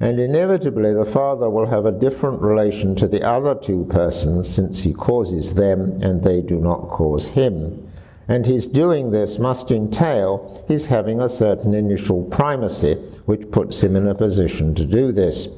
[0.00, 4.82] And inevitably the Father will have a different relation to the other two persons since
[4.82, 7.87] he causes them and they do not cause him
[8.28, 13.96] and his doing this must entail his having a certain initial primacy, which puts him
[13.96, 15.48] in a position to do this.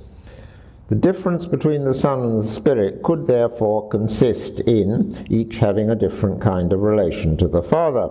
[0.89, 5.97] The difference between the Son and the Spirit could therefore consist in each having a
[5.97, 8.09] different kind of relation to the Father.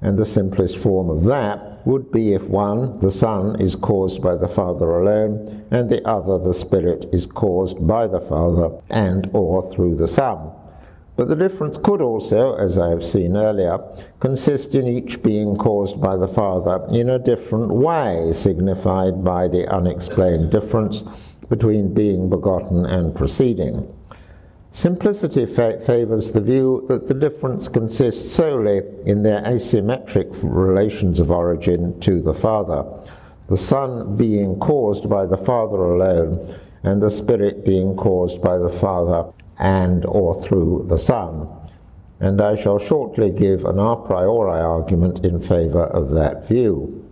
[0.00, 4.34] And the simplest form of that would be if one, the Son, is caused by
[4.36, 9.72] the Father alone, and the other, the Spirit, is caused by the Father and or
[9.72, 10.50] through the Son.
[11.22, 13.78] But the difference could also, as I have seen earlier,
[14.18, 19.72] consist in each being caused by the Father in a different way, signified by the
[19.72, 21.04] unexplained difference
[21.48, 23.86] between being begotten and proceeding.
[24.72, 31.30] Simplicity fa- favors the view that the difference consists solely in their asymmetric relations of
[31.30, 32.84] origin to the Father,
[33.48, 38.68] the Son being caused by the Father alone, and the Spirit being caused by the
[38.68, 41.48] Father and or through the Son.
[42.20, 47.02] And I shall shortly give an a priori argument in favor of that view.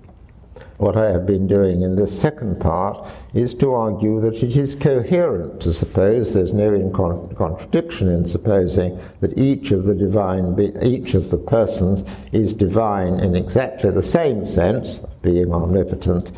[0.78, 4.74] what I have been doing in this second part is to argue that it is
[4.74, 6.90] coherent to suppose there's no
[7.36, 13.20] contradiction in supposing that each of the divine, be- each of the persons is divine
[13.20, 16.32] in exactly the same sense, being omnipotent,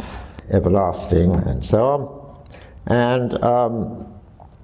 [0.50, 2.44] everlasting, and so on,
[2.86, 4.11] and um,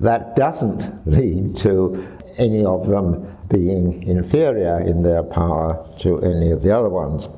[0.00, 6.62] that doesn't lead to any of them being inferior in their power to any of
[6.62, 7.28] the other ones.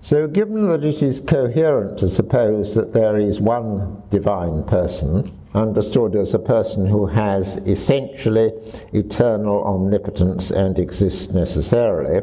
[0.00, 6.16] So, given that it is coherent to suppose that there is one divine person, understood
[6.16, 8.52] as a person who has essentially
[8.92, 12.20] eternal omnipotence and exists necessarily,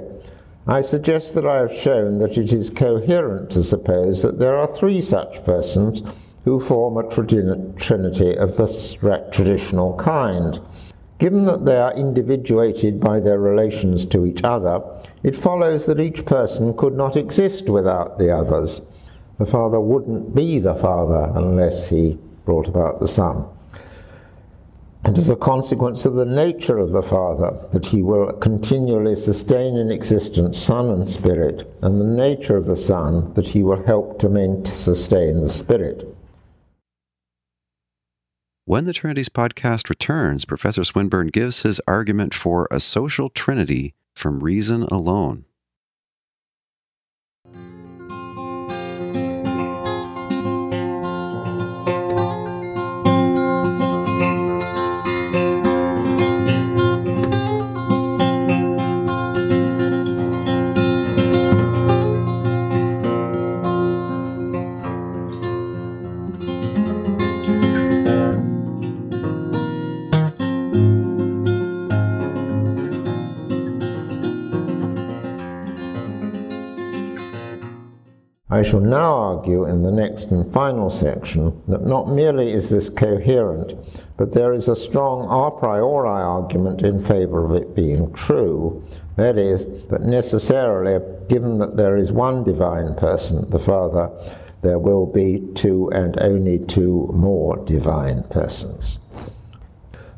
[0.68, 4.68] I suggest that I have shown that it is coherent to suppose that there are
[4.68, 6.02] three such persons
[6.46, 10.60] who form a trinity of the traditional kind.
[11.20, 14.82] Given that they are individuated by their relations to each other,
[15.22, 18.82] it follows that each person could not exist without the others.
[19.38, 23.46] The Father wouldn't be the Father unless he brought about the Son.
[25.04, 29.78] And as a consequence of the nature of the Father, that he will continually sustain
[29.78, 34.20] in existence Son and Spirit, and the nature of the Son, that he will help
[34.20, 36.16] to maintain sustain the Spirit.
[38.70, 44.42] When the Trinities podcast returns, Professor Swinburne gives his argument for a social trinity from
[44.42, 45.46] reason alone.
[78.60, 82.90] I shall now argue in the next and final section that not merely is this
[82.90, 83.74] coherent,
[84.18, 88.84] but there is a strong a priori argument in favor of it being true.
[89.16, 91.00] That is, that necessarily,
[91.30, 94.12] given that there is one divine person, the Father,
[94.62, 99.00] there will be two and only two more divine persons.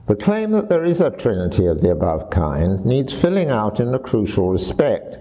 [0.08, 3.94] The claim that there is a trinity of the above kind needs filling out in
[3.94, 5.20] a crucial respect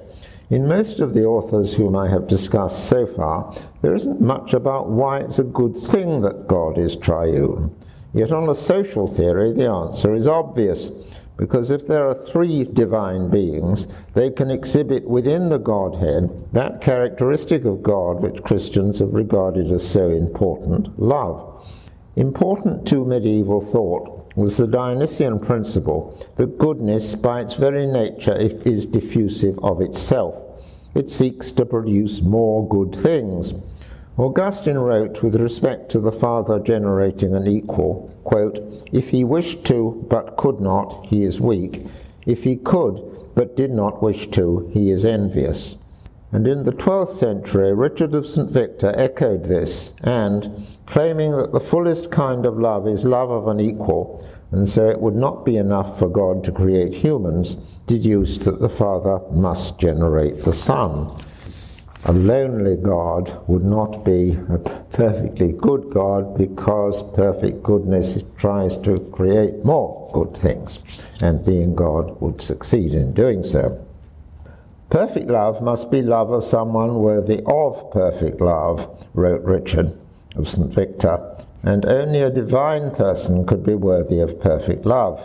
[0.50, 4.90] in most of the authors whom I have discussed so far, there isn't much about
[4.90, 7.74] why it's a good thing that God is triune.
[8.12, 10.90] Yet on a social theory, the answer is obvious,
[11.36, 17.64] because if there are three divine beings, they can exhibit within the Godhead that characteristic
[17.64, 21.64] of God which Christians have regarded as so important love.
[22.16, 28.86] Important to medieval thought was the Dionysian principle that goodness, by its very nature, is
[28.86, 30.36] diffusive of itself.
[30.94, 33.54] It seeks to produce more good things.
[34.16, 38.58] Augustine wrote with respect to the Father generating an equal, quote,
[38.92, 41.86] If he wished to but could not, he is weak.
[42.26, 43.00] If he could
[43.34, 45.76] but did not wish to, he is envious.
[46.32, 48.50] And in the 12th century, Richard of St.
[48.50, 53.58] Victor echoed this, and, claiming that the fullest kind of love is love of an
[53.58, 57.56] equal, and so it would not be enough for God to create humans,
[57.86, 61.10] deduced that the Father must generate the Son.
[62.04, 69.00] A lonely God would not be a perfectly good God because perfect goodness tries to
[69.12, 70.78] create more good things,
[71.20, 73.84] and being God would succeed in doing so.
[74.90, 79.96] Perfect love must be love of someone worthy of perfect love, wrote Richard
[80.34, 80.66] of St.
[80.66, 85.24] Victor, and only a divine person could be worthy of perfect love.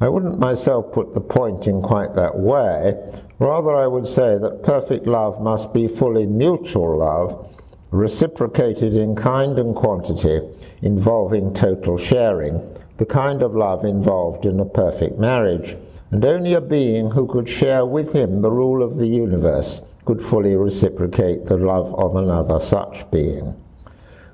[0.00, 2.96] I wouldn't myself put the point in quite that way.
[3.38, 7.56] Rather, I would say that perfect love must be fully mutual love,
[7.92, 10.40] reciprocated in kind and quantity,
[10.80, 12.60] involving total sharing,
[12.96, 15.76] the kind of love involved in a perfect marriage
[16.12, 20.22] and only a being who could share with him the rule of the universe could
[20.22, 23.56] fully reciprocate the love of another such being.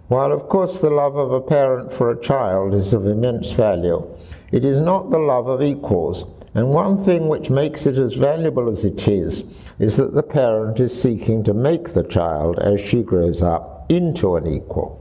[0.09, 4.03] While, of course, the love of a parent for a child is of immense value,
[4.51, 8.68] it is not the love of equals, and one thing which makes it as valuable
[8.68, 9.45] as it is,
[9.79, 14.35] is that the parent is seeking to make the child, as she grows up, into
[14.35, 15.01] an equal.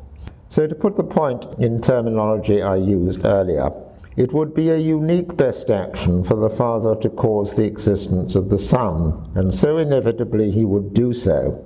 [0.49, 3.71] So, to put the point in terminology I used earlier,
[4.17, 8.49] it would be a unique best action for the Father to cause the existence of
[8.49, 11.63] the Son, and so inevitably he would do so.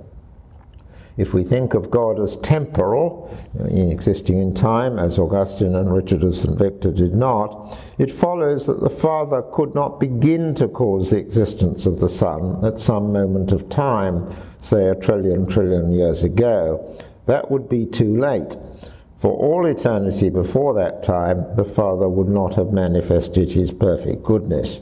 [1.16, 3.34] If we think of God as temporal,
[3.70, 6.58] existing in time, as Augustine and Richard of St.
[6.58, 11.86] Victor did not, it follows that the Father could not begin to cause the existence
[11.86, 17.50] of the Son at some moment of time, say a trillion trillion years ago, that
[17.50, 18.56] would be too late.
[19.22, 24.80] For all eternity before that time, the Father would not have manifested his perfect goodness.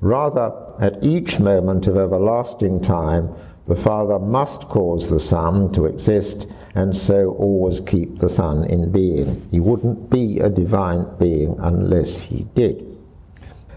[0.00, 0.50] Rather,
[0.80, 3.28] at each moment of everlasting time,
[3.68, 8.90] the Father must cause the Son to exist and so always keep the Son in
[8.90, 9.46] being.
[9.50, 12.96] He wouldn't be a divine being unless he did.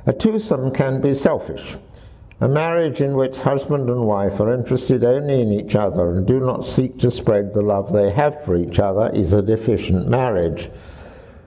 [0.06, 1.76] A twosome can be selfish.
[2.42, 6.40] A marriage in which husband and wife are interested only in each other and do
[6.40, 10.70] not seek to spread the love they have for each other is a deficient marriage.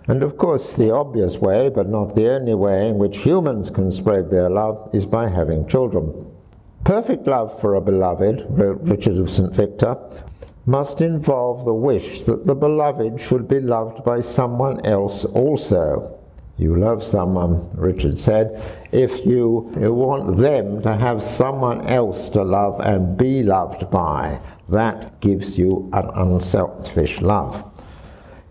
[0.06, 3.90] And of course, the obvious way, but not the only way, in which humans can
[3.90, 6.26] spread their love is by having children.
[6.84, 9.54] Perfect love for a beloved, wrote Richard of St.
[9.54, 9.96] Victor,
[10.66, 16.18] must involve the wish that the beloved should be loved by someone else also.
[16.58, 22.78] You love someone, Richard said, if you want them to have someone else to love
[22.80, 24.40] and be loved by.
[24.68, 27.68] That gives you an unselfish love.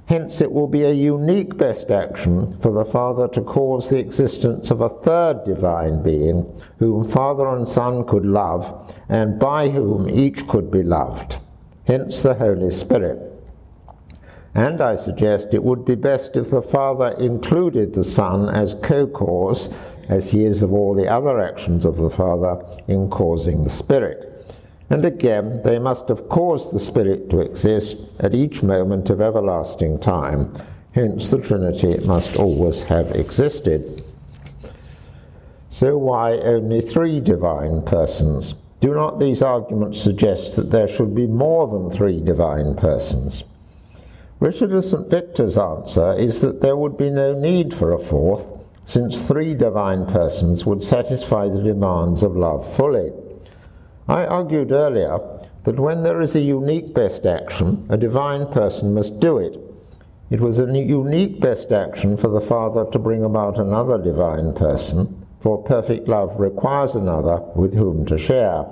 [0.08, 4.70] Hence, it will be a unique best action for the Father to cause the existence
[4.70, 10.46] of a third divine being, whom Father and Son could love, and by whom each
[10.50, 11.38] could be loved.
[11.86, 13.31] Hence, the Holy Spirit.
[14.54, 19.08] And I suggest it would be best if the Father included the Son as co
[19.08, 19.70] cause,
[20.10, 24.28] as he is of all the other actions of the Father, in causing the Spirit.
[24.90, 30.00] And again, they must have caused the Spirit to exist at each moment of everlasting
[30.00, 30.54] time.
[30.92, 34.04] Hence, the Trinity must always have existed.
[35.70, 38.56] So, why only three divine persons?
[38.82, 43.46] Do not these arguments suggest that there should be more than three divine persons?
[44.42, 45.08] Richard of St.
[45.08, 48.48] Victor's answer is that there would be no need for a fourth,
[48.86, 53.12] since three divine persons would satisfy the demands of love fully.
[54.08, 55.20] I argued earlier
[55.64, 59.60] that when there is a unique best action, a divine person must do it.
[60.32, 65.24] It was a unique best action for the Father to bring about another divine person,
[65.42, 68.66] for perfect love requires another with whom to share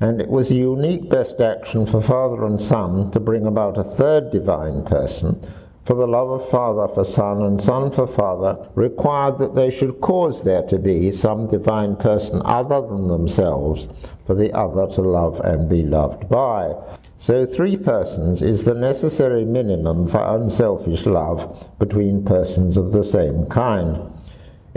[0.00, 3.84] and it was a unique best action for Father and Son to bring about a
[3.84, 5.40] third divine person,
[5.84, 10.00] for the love of Father for Son and Son for Father required that they should
[10.00, 13.88] cause there to be some divine person other than themselves
[14.26, 16.74] for the other to love and be loved by.
[17.16, 23.46] So, three persons is the necessary minimum for unselfish love between persons of the same
[23.46, 24.12] kind.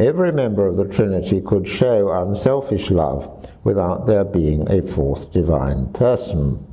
[0.01, 5.93] Every member of the Trinity could show unselfish love without there being a fourth divine
[5.93, 6.65] person.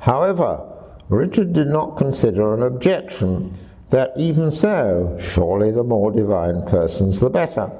[0.00, 0.60] However,
[1.08, 3.56] Richard did not consider an objection
[3.90, 7.70] that even so, surely the more divine persons the better.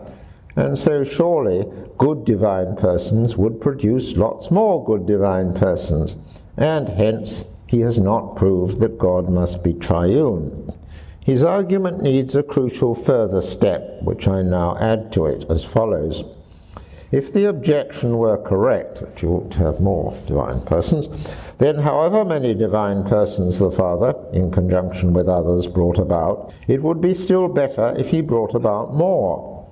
[0.54, 1.66] And so, surely,
[1.98, 6.14] good divine persons would produce lots more good divine persons,
[6.56, 10.72] and hence he has not proved that God must be triune.
[11.24, 16.24] His argument needs a crucial further step, which I now add to it as follows.
[17.12, 21.08] If the objection were correct, that you ought to have more divine persons,
[21.58, 27.00] then however many divine persons the Father, in conjunction with others, brought about, it would
[27.00, 29.68] be still better if he brought about more.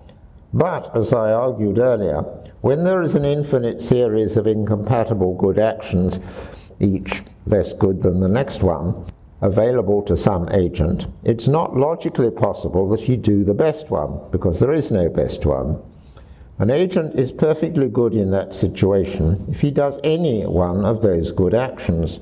[0.52, 2.22] But, as I argued earlier,
[2.60, 6.20] when there is an infinite series of incompatible good actions,
[6.78, 9.06] each less good than the next one,
[9.40, 14.60] available to some agent, it's not logically possible that he do the best one, because
[14.60, 15.80] there is no best one.
[16.58, 21.32] An agent is perfectly good in that situation if he does any one of those
[21.32, 22.20] good actions.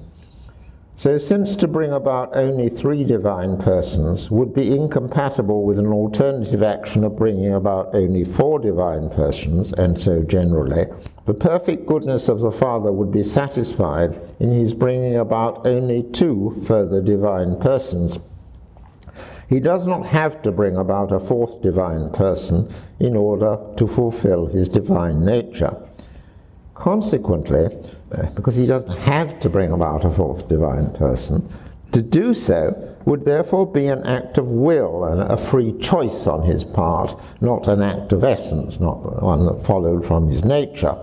[0.98, 6.60] So, since to bring about only three divine persons would be incompatible with an alternative
[6.60, 10.86] action of bringing about only four divine persons, and so generally,
[11.24, 16.60] the perfect goodness of the Father would be satisfied in his bringing about only two
[16.66, 18.18] further divine persons.
[19.48, 24.46] He does not have to bring about a fourth divine person in order to fulfill
[24.46, 25.80] his divine nature.
[26.74, 27.68] Consequently,
[28.34, 31.48] because he doesn't have to bring about a fourth divine person.
[31.92, 36.42] To do so would therefore be an act of will and a free choice on
[36.42, 40.96] his part, not an act of essence, not one that followed from his nature.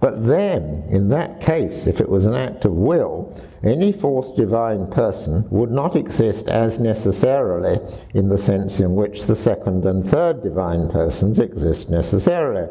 [0.00, 4.86] But then, in that case, if it was an act of will, any fourth divine
[4.90, 7.78] person would not exist as necessarily
[8.12, 12.68] in the sense in which the second and third divine persons exist necessarily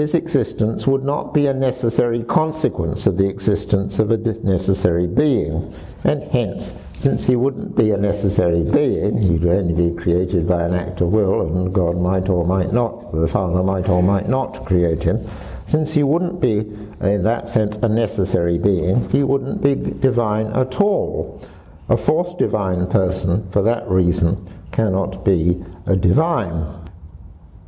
[0.00, 5.74] his existence would not be a necessary consequence of the existence of a necessary being,
[6.04, 10.74] and hence, since he wouldn't be a necessary being, he'd only be created by an
[10.74, 14.64] act of will, and God might or might not, the Father might or might not
[14.64, 15.26] create him.
[15.70, 16.58] since he wouldn't be,
[17.00, 21.40] in that sense, a necessary being, he wouldn't be divine at all.
[21.88, 26.66] A fourth divine person, for that reason, cannot be a divine.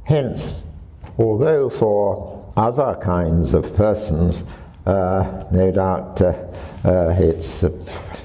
[0.03, 0.63] Hence,
[1.19, 4.45] although for other kinds of persons,
[4.87, 6.35] uh, no doubt uh,
[6.85, 7.71] uh, it's, uh,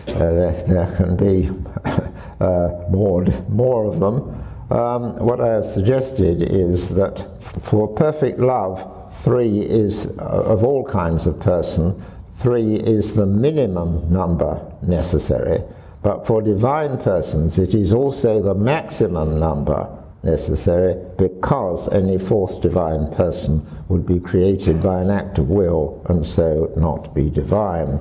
[0.07, 1.49] there, there, can be
[2.39, 4.43] uh, more, more of them.
[4.69, 7.25] Um, what I have suggested is that
[7.61, 12.03] for perfect love, three is, uh, of all kinds of person,
[12.38, 15.61] three is the minimum number necessary.
[16.01, 19.88] But for divine persons, it is also the maximum number
[20.28, 26.25] necessary because any fourth divine person would be created by an act of will and
[26.25, 27.99] so not be divine.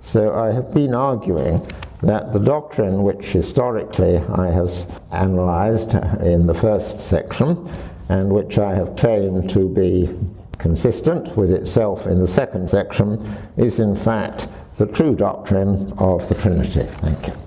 [0.00, 1.66] So I have been arguing
[2.02, 4.72] that the doctrine which historically I have
[5.12, 7.68] analyzed in the first section
[8.08, 10.10] and which I have claimed to be
[10.58, 14.48] consistent with itself in the second section is in fact
[14.78, 16.84] the true doctrine of the Trinity.
[16.84, 17.43] Thank you.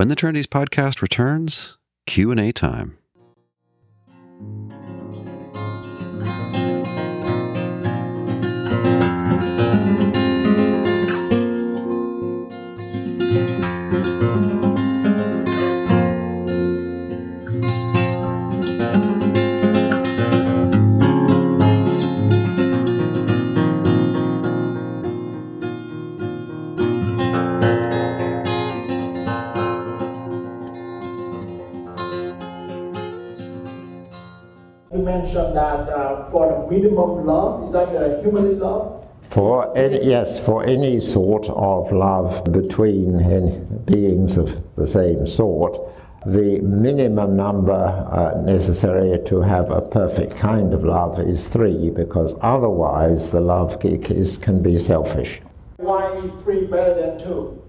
[0.00, 1.76] When the Trinities podcast returns,
[2.06, 2.99] Q&A time.
[35.32, 39.04] Mentioned that uh, for the minimum love, is that the humanly love?
[39.30, 45.78] For any, yes, for any sort of love between beings of the same sort,
[46.26, 52.34] the minimum number uh, necessary to have a perfect kind of love is three, because
[52.40, 55.40] otherwise the love is, can be selfish.
[55.76, 57.59] Why is three better than two?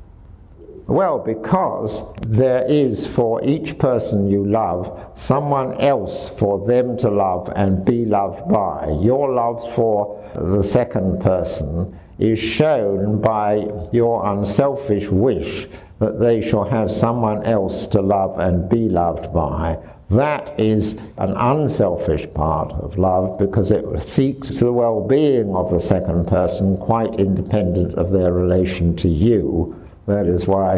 [0.91, 7.49] Well, because there is for each person you love someone else for them to love
[7.55, 8.89] and be loved by.
[9.01, 15.69] Your love for the second person is shown by your unselfish wish
[15.99, 19.79] that they shall have someone else to love and be loved by.
[20.09, 25.79] That is an unselfish part of love because it seeks the well being of the
[25.79, 30.78] second person quite independent of their relation to you that is why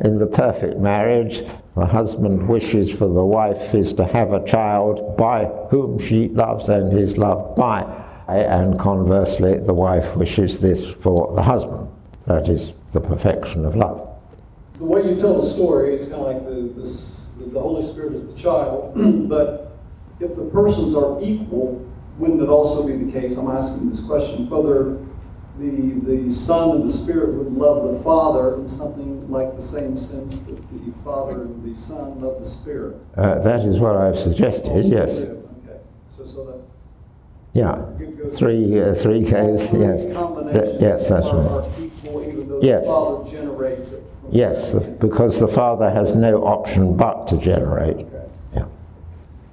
[0.00, 1.42] in the perfect marriage,
[1.76, 6.68] the husband wishes for the wife is to have a child by whom she loves
[6.68, 7.82] and is loved by.
[8.26, 11.88] And conversely, the wife wishes this for the husband.
[12.26, 14.08] That is the perfection of love.
[14.78, 18.14] The way you tell the story is kind of like the, the, the Holy Spirit
[18.14, 18.94] is the child,
[19.28, 19.76] but
[20.20, 21.86] if the persons are equal,
[22.18, 23.36] wouldn't it also be the case?
[23.36, 24.98] I'm asking this question whether
[25.58, 29.96] the, the Son and the Spirit would love the Father in something like the same
[29.96, 32.96] sense that the Father and the Son love the Spirit.
[33.16, 35.22] Uh, that is what I've suggested, yes.
[35.22, 35.80] Okay.
[36.10, 36.60] So, so that
[37.54, 37.86] yeah,
[38.34, 39.32] three uh, three Ks.
[39.72, 41.70] Yes, Th- yes, that's right.
[41.78, 42.84] Equal, yes.
[44.32, 47.98] yes, because the Father has no option but to generate.
[47.98, 48.26] Okay.
[48.56, 48.66] Yeah.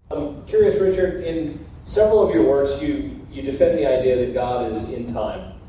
[0.10, 1.24] I'm curious, Richard.
[1.24, 5.61] In several of your works, you you defend the idea that God is in time.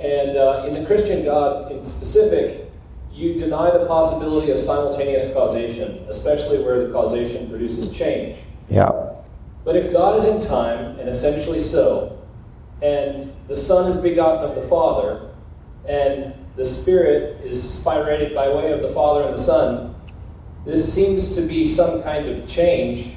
[0.00, 2.70] And uh, in the Christian God in specific,
[3.12, 8.38] you deny the possibility of simultaneous causation, especially where the causation produces change.
[8.70, 8.90] Yeah.
[9.64, 12.16] But if God is in time, and essentially so,
[12.80, 15.30] and the Son is begotten of the Father,
[15.84, 19.96] and the Spirit is spirated by way of the Father and the Son,
[20.64, 23.14] this seems to be some kind of change,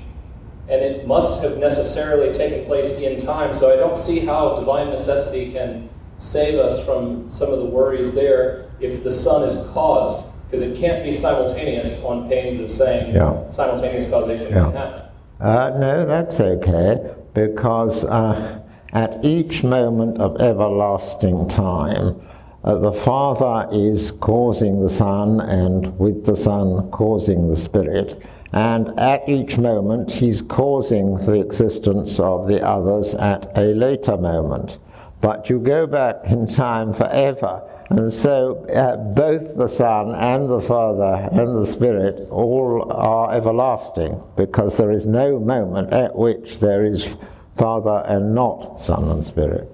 [0.68, 3.54] and it must have necessarily taken place in time.
[3.54, 5.91] So I don't see how divine necessity can
[6.22, 10.80] save us from some of the worries there if the Son is caused, because it
[10.80, 13.50] can't be simultaneous on pains of saying yeah.
[13.50, 14.64] simultaneous causation yeah.
[14.66, 15.02] can happen.
[15.40, 18.62] Uh, no, that's okay, because uh,
[18.94, 22.22] at each moment of everlasting time,
[22.64, 28.24] uh, the Father is causing the Son, and with the Son causing the Spirit.
[28.54, 34.78] And at each moment, He's causing the existence of the others at a later moment
[35.22, 37.62] but you go back in time forever.
[37.90, 44.22] And so uh, both the Son and the Father and the Spirit all are everlasting
[44.36, 47.16] because there is no moment at which there is
[47.58, 49.70] Father and not Son and Spirit.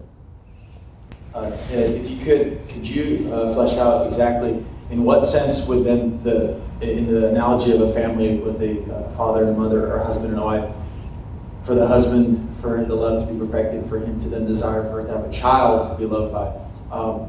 [1.33, 6.21] Uh, if you could, could you uh, flesh out exactly in what sense would then
[6.23, 10.33] the in the analogy of a family with a uh, father and mother or husband
[10.33, 10.69] and wife,
[11.67, 15.01] for the husband for the love to be perfected, for him to then desire for
[15.01, 16.47] it to have a child to be loved by.
[16.95, 17.27] Um,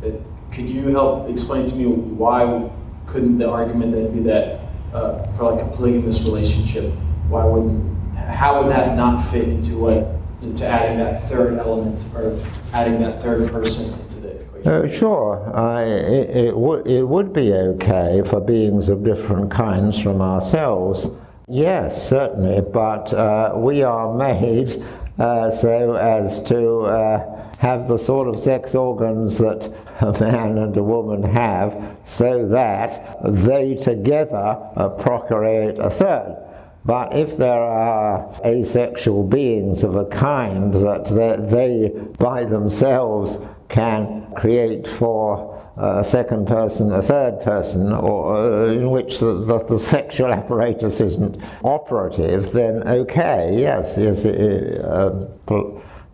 [0.00, 0.22] it,
[0.52, 2.70] could you help explain to me why
[3.06, 4.60] couldn't the argument then be that
[4.94, 6.92] uh, for like a polygamous relationship,
[7.28, 10.06] why wouldn't how would that not fit into what
[10.40, 12.38] into adding that third element or
[12.72, 14.72] adding that third person into the equation?
[14.72, 20.20] Uh, sure, it, it, w- it would be okay for beings of different kinds from
[20.20, 21.08] ourselves.
[21.52, 24.84] Yes, certainly, but uh, we are made
[25.18, 29.66] uh, so as to uh, have the sort of sex organs that
[30.00, 34.60] a man and a woman have, so that they together
[35.00, 36.36] procreate a third.
[36.84, 44.88] But if there are asexual beings of a kind that they, by themselves can create
[44.88, 50.32] for a second person, a third person, or uh, in which the, the, the, sexual
[50.32, 55.26] apparatus isn't operative, then okay, yes, yes, uh,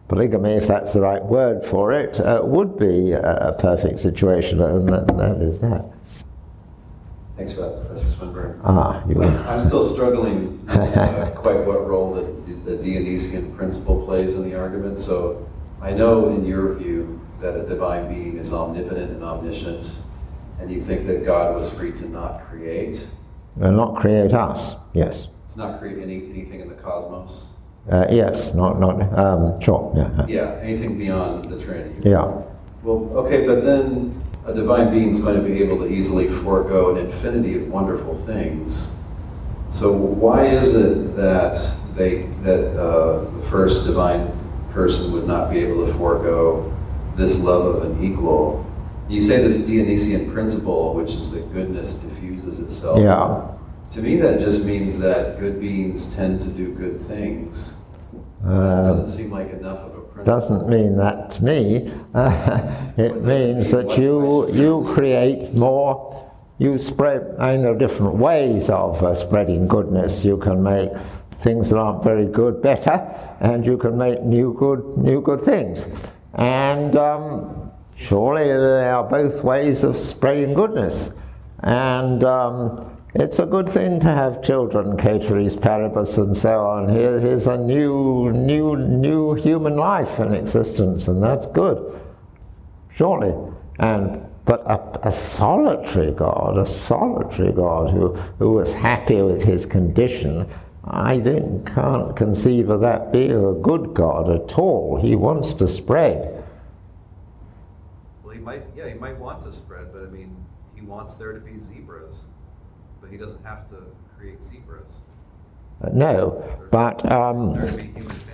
[0.08, 4.88] polygamy, if that's the right word for it, uh, would be a perfect situation, and
[4.88, 5.95] that, that is that.
[7.36, 8.60] Thanks for that, Professor Swinburne.
[8.64, 12.22] Ah, you I'm still struggling uh, quite what role the,
[12.64, 14.98] the Dionysian principle plays in the argument.
[14.98, 15.46] So
[15.82, 20.02] I know in your view that a divine being is omnipotent and omniscient,
[20.58, 23.06] and you think that God was free to not create.
[23.54, 25.28] Well, not create us, yes.
[25.52, 27.48] To not create any, anything in the cosmos.
[27.90, 30.26] Uh, yes, not, not, um, sure, yeah.
[30.26, 32.08] Yeah, anything beyond the Trinity.
[32.08, 32.42] Yeah.
[32.82, 36.94] Well, okay, but then a divine being is going to be able to easily forego
[36.94, 38.94] an infinity of wonderful things.
[39.70, 41.56] So why is it that
[41.96, 44.30] they that uh, the first divine
[44.70, 46.72] person would not be able to forego
[47.16, 48.64] this love of an equal?
[49.08, 53.00] You say this Dionysian principle, which is that goodness diffuses itself.
[53.00, 53.52] Yeah.
[53.92, 57.80] To me, that just means that good beings tend to do good things.
[58.44, 59.95] Uh, doesn't seem like enough of.
[60.24, 61.92] Doesn't mean that to me.
[62.98, 66.32] It means that you you create more.
[66.58, 67.36] You spread.
[67.38, 70.24] I mean, there are different ways of uh, spreading goodness.
[70.24, 70.90] You can make
[71.36, 72.96] things that aren't very good better,
[73.40, 75.86] and you can make new good new good things.
[76.32, 81.10] And um, surely there are both ways of spreading goodness.
[81.60, 86.88] And um, it's a good thing to have children, ceteris paribus, and so on.
[86.88, 92.02] Here, here's a new, new, new human life in existence, and that's good,
[92.94, 93.34] surely.
[93.78, 99.66] And but a, a, solitary God, a solitary God who, who was happy with his
[99.66, 100.48] condition,
[100.84, 105.00] I can't conceive of that being a good God at all.
[105.00, 106.44] He wants to spread.
[108.22, 110.36] Well, he might, yeah, he might want to spread, but I mean,
[110.76, 112.26] he wants there to be zebras
[113.06, 113.76] but he doesn't have to
[114.18, 114.98] create zebras.
[115.80, 117.54] Uh, no, but um,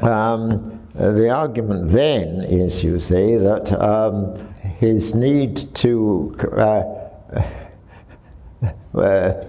[0.03, 4.35] um, the argument then is, you see, that um,
[4.79, 6.85] his need to, uh,
[8.99, 9.45] uh,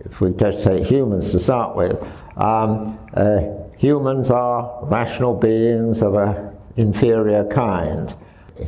[0.00, 2.00] if we just say humans to start with,
[2.38, 3.40] um, uh,
[3.76, 8.14] humans are rational beings of an inferior kind.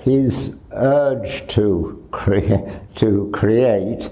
[0.03, 4.11] His urge to, crea- to create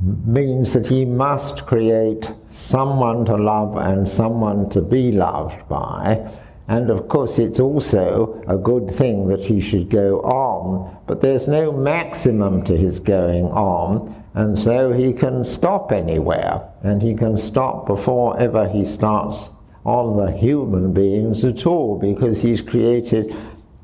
[0.00, 6.30] means that he must create someone to love and someone to be loved by.
[6.66, 11.46] And of course, it's also a good thing that he should go on, but there's
[11.46, 17.36] no maximum to his going on, and so he can stop anywhere, and he can
[17.36, 19.50] stop before ever he starts
[19.84, 23.36] on the human beings at all, because he's created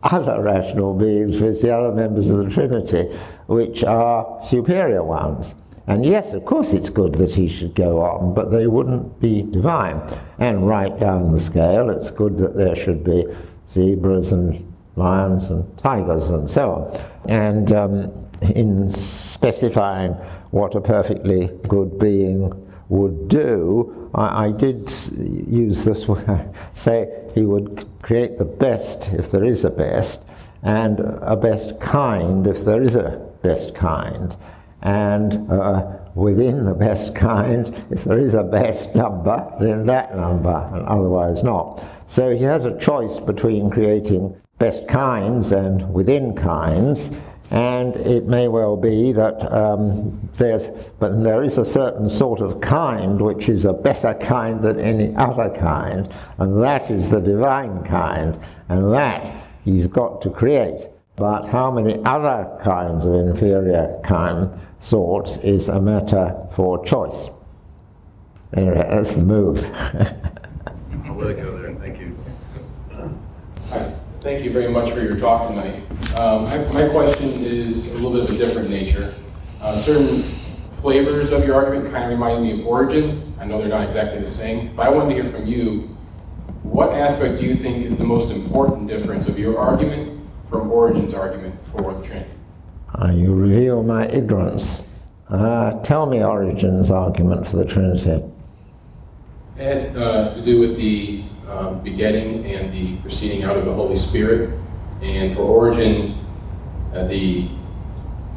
[0.03, 3.03] other rational beings with the other members of the Trinity,
[3.47, 5.55] which are superior ones.
[5.87, 9.43] And yes, of course, it's good that he should go on, but they wouldn't be
[9.43, 10.01] divine.
[10.39, 13.27] And right down the scale, it's good that there should be
[13.69, 17.01] zebras and lions and tigers and so on.
[17.29, 20.13] And um, in specifying
[20.51, 22.53] what a perfectly good being
[22.89, 29.31] would do, I, I did use this word, say he would create the best if
[29.31, 30.23] there is a best,
[30.63, 34.37] and a best kind if there is a best kind
[34.83, 40.71] and uh, within the best kind, if there is a best number, then that number,
[40.73, 41.83] and otherwise not.
[42.07, 47.11] So he has a choice between creating best kinds and within kinds,
[47.51, 50.69] and it may well be that um, there's,
[50.99, 55.15] but there is a certain sort of kind which is a better kind than any
[55.17, 60.89] other kind, and that is the divine kind, and that he's got to create.
[61.17, 64.51] But how many other kinds of inferior kind
[64.81, 67.29] sorts is a matter for choice.
[68.53, 69.65] Anyway, that's the move.
[71.05, 71.75] I'll let it go there.
[71.75, 72.17] Thank you.
[72.93, 73.95] Hi.
[74.21, 75.83] Thank you very much for your talk tonight.
[76.17, 79.15] Um, my, my question is a little bit of a different nature.
[79.61, 80.23] Uh, certain
[80.73, 83.35] flavors of your argument kind of remind me of Origen.
[83.39, 85.97] I know they're not exactly the same, but I wanted to hear from you.
[86.63, 91.15] What aspect do you think is the most important difference of your argument from Origen's
[91.15, 92.30] argument for the Trinity?
[93.09, 94.83] You reveal my ignorance.
[95.29, 98.23] Uh, tell me Origen's argument for the Trinity.
[99.57, 103.73] It has uh, to do with the uh, begetting and the proceeding out of the
[103.73, 104.59] Holy Spirit.
[105.03, 106.19] And for Origen,
[106.95, 107.49] uh, the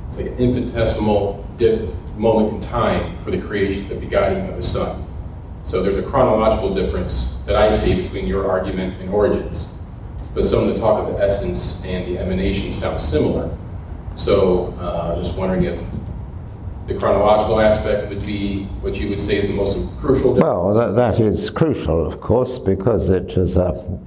[0.07, 4.63] it's like an infinitesimal dip, moment in time for the creation, the begetting of the
[4.63, 5.03] Son.
[5.63, 9.73] So there's a chronological difference that I see between your argument and Origen's.
[10.33, 13.57] But some of the talk of the essence and the emanation sound similar.
[14.15, 15.79] So uh, just wondering if
[16.87, 20.43] the chronological aspect would be what you would say is the most crucial difference.
[20.43, 23.99] Well, that, that is crucial, of course, because it is a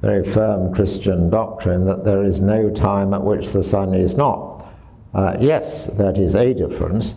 [0.00, 4.66] very firm Christian doctrine that there is no time at which the Son is not.
[5.12, 7.14] Uh, yes, that is a difference,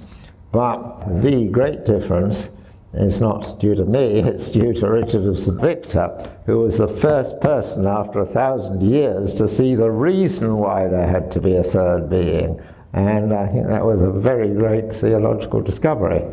[0.51, 2.49] but the great difference
[2.97, 5.59] is not due to me, it's due to Richard of St.
[5.59, 10.87] Victor, who was the first person after a thousand years to see the reason why
[10.87, 12.61] there had to be a third being.
[12.93, 16.23] And I think that was a very great theological discovery.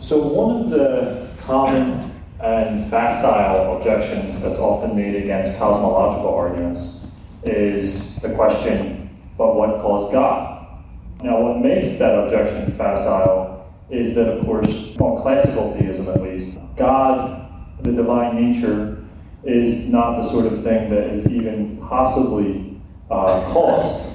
[0.00, 7.00] So, one of the common and facile objections that's often made against cosmological arguments
[7.42, 10.66] is the question, but what caused God?
[11.22, 13.57] Now, what makes that objection facile
[13.90, 17.50] is that, of course, on classical theism at least, God,
[17.82, 19.04] the divine nature,
[19.44, 22.80] is not the sort of thing that is even possibly
[23.10, 24.10] uh, caused.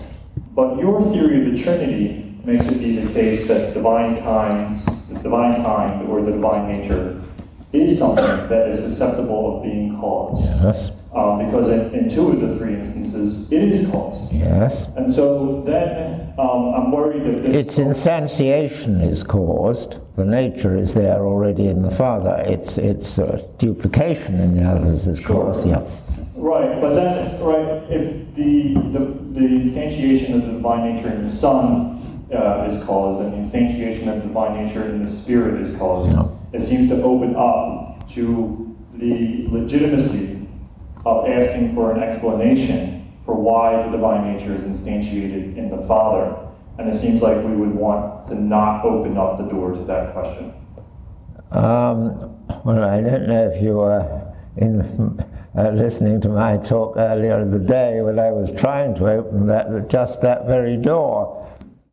[0.53, 5.19] But your theory of the Trinity makes it be the case that divine times, the
[5.19, 7.22] divine kind, or the divine nature
[7.73, 10.43] is something that is susceptible of being caused.
[10.63, 10.91] Yes.
[11.13, 14.31] Um, because in, in, two of the three instances, it is caused.
[14.33, 14.87] Yes.
[14.95, 17.55] And so then um, I'm worried that this.
[17.55, 19.99] Its instantiation is caused.
[20.15, 22.43] The nature is there already in the Father.
[22.47, 25.53] Its its uh, duplication in the others is sure.
[25.53, 25.67] caused.
[25.67, 25.83] Yeah.
[26.35, 28.99] Right, but then right if the the,
[29.39, 34.07] the instantiation of the divine nature in the Son uh, is caused, and the instantiation
[34.07, 36.11] of the divine nature in the Spirit is caused.
[36.11, 40.47] Yeah it seems to open up to the legitimacy
[41.05, 46.37] of asking for an explanation for why the divine nature is instantiated in the Father.
[46.77, 50.13] And it seems like we would want to not open up the door to that
[50.13, 50.53] question.
[51.51, 54.81] Um, well, I don't know if you were in,
[55.55, 59.45] uh, listening to my talk earlier in the day when I was trying to open
[59.47, 61.42] that just that very door.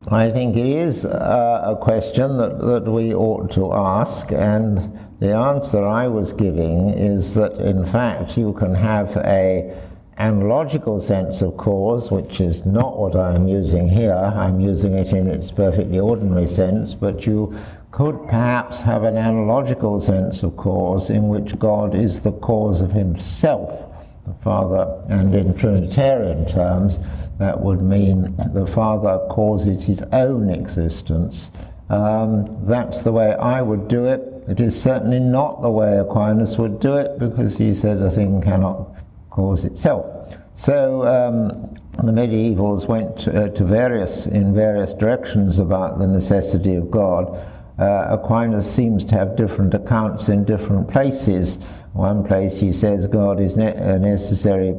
[0.09, 5.34] I think it is uh, a question that, that we ought to ask, and the
[5.34, 9.78] answer I was giving is that in fact you can have a
[10.16, 14.14] analogical sense of cause, which is not what I'm using here.
[14.14, 17.55] I'm using it in its perfectly ordinary sense, but you
[17.90, 22.92] could perhaps have an analogical sense of cause in which God is the cause of
[22.92, 23.89] himself
[24.31, 26.99] the Father, and in Trinitarian terms,
[27.39, 31.51] that would mean the Father causes his own existence.
[31.89, 34.20] Um, that's the way I would do it.
[34.49, 38.41] It is certainly not the way Aquinas would do it because he said a thing
[38.41, 38.95] cannot
[39.31, 40.07] cause itself.
[40.55, 46.74] So um, the medievals went to, uh, to, various in various directions about the necessity
[46.74, 47.37] of God.
[47.78, 51.59] Uh, Aquinas seems to have different accounts in different places.
[51.93, 54.74] One place he says God is ne- uh, necessary.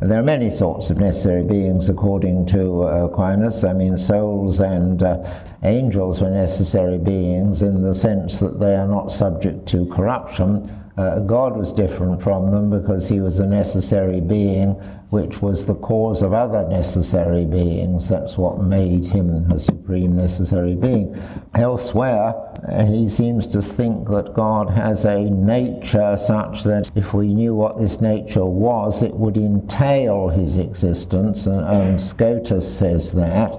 [0.00, 3.64] There are many sorts of necessary beings according to uh, Aquinas.
[3.64, 5.22] I mean, souls and uh,
[5.62, 10.79] angels were necessary beings in the sense that they are not subject to corruption.
[10.96, 14.74] Uh, God was different from them because he was a necessary being
[15.10, 18.08] which was the cause of other necessary beings.
[18.08, 21.20] That's what made him a supreme necessary being.
[21.54, 22.34] Elsewhere,
[22.68, 27.54] uh, he seems to think that God has a nature such that if we knew
[27.54, 33.52] what this nature was, it would entail his existence, and, Scotus says that.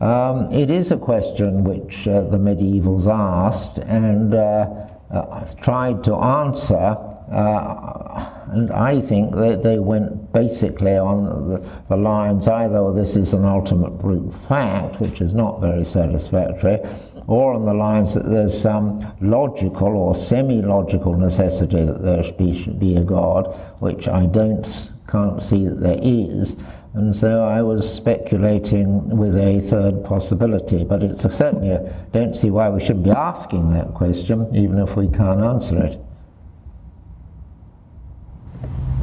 [0.00, 6.14] Um, it is a question which uh, the medievals asked and uh, uh, tried to
[6.14, 6.96] answer.
[7.32, 13.34] Uh, and I think that they went basically on the, the lines either this is
[13.34, 16.78] an ultimate brute fact, which is not very satisfactory,
[17.26, 22.38] or on the lines that there's some logical or semi logical necessity that there should
[22.38, 23.46] be, should be a God,
[23.80, 26.56] which I don't can't see that there is.
[26.96, 32.34] And so I was speculating with a third possibility, but it's a, certainly I don't
[32.34, 36.00] see why we should be asking that question, even if we can't answer it.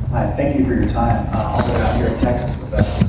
[0.10, 1.30] Hi, thank you for your time.
[1.36, 3.04] Uh, also out here in Texas with us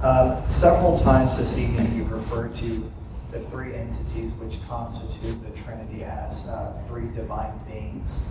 [0.00, 2.88] Uh, several times this evening, you've referred to
[3.32, 8.26] the three entities which constitute the Trinity as uh, three divine beings.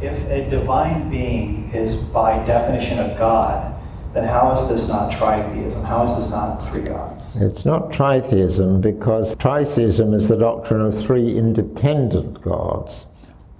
[0.00, 3.74] If a divine being is by definition a God,
[4.14, 5.84] then how is this not tritheism?
[5.84, 7.40] How is this not three gods?
[7.40, 13.06] It's not tritheism because tritheism is the doctrine of three independent gods.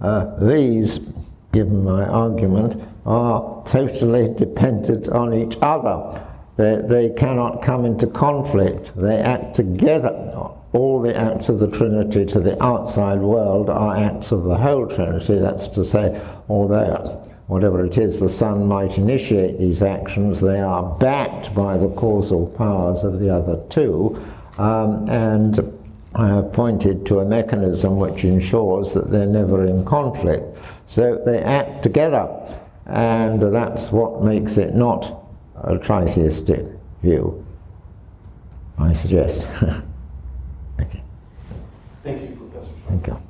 [0.01, 0.99] Uh, these,
[1.51, 6.25] given my argument, are totally dependent on each other.
[6.57, 8.93] They, they cannot come into conflict.
[8.95, 14.31] They act together all the acts of the Trinity to the outside world are acts
[14.31, 15.39] of the whole Trinity.
[15.39, 20.83] That's to say, although whatever it is, the Son might initiate these actions, they are
[20.83, 24.23] backed by the causal powers of the other two.
[24.59, 25.59] Um, and
[26.13, 30.59] I have pointed to a mechanism which ensures that they're never in conflict.
[30.85, 32.29] So they act together,
[32.85, 35.25] and that's what makes it not
[35.55, 37.43] a tritheistic view,
[38.77, 39.47] I suggest.
[42.03, 42.73] Thank you, Professor.
[42.87, 43.28] Thank you.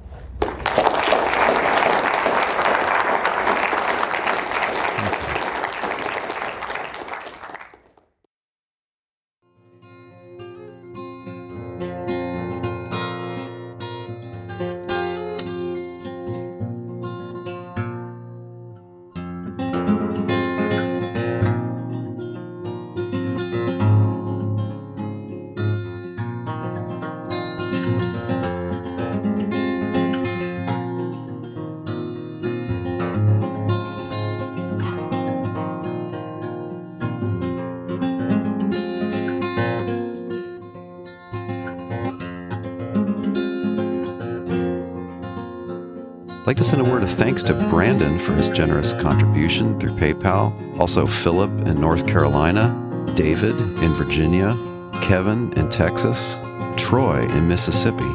[46.49, 50.79] Like to send a word of thanks to Brandon for his generous contribution through PayPal,
[50.79, 52.73] also Philip in North Carolina,
[53.13, 54.57] David in Virginia,
[54.93, 56.39] Kevin in Texas,
[56.75, 58.11] Troy in Mississippi,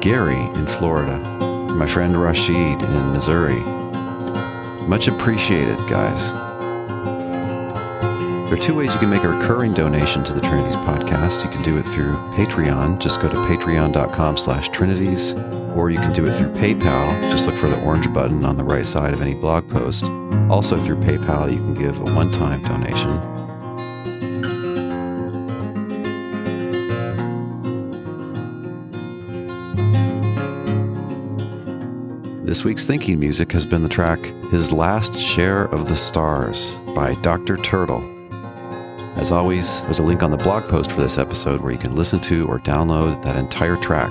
[0.00, 1.16] Gary in Florida,
[1.76, 3.60] my friend Rashid in Missouri.
[4.88, 6.32] Much appreciated, guys.
[8.46, 11.44] There are two ways you can make a recurring donation to the Trinities podcast.
[11.44, 12.98] You can do it through Patreon.
[12.98, 15.34] Just go to patreon.com slash trinities,
[15.76, 17.30] or you can do it through PayPal.
[17.30, 20.04] Just look for the orange button on the right side of any blog post.
[20.50, 23.36] Also through PayPal, you can give a one-time donation.
[32.44, 37.14] This week's thinking music has been the track His Last Share of the Stars by
[37.20, 37.56] Dr.
[37.58, 38.02] Turtle.
[39.16, 41.96] As always, there's a link on the blog post for this episode where you can
[41.96, 44.10] listen to or download that entire track.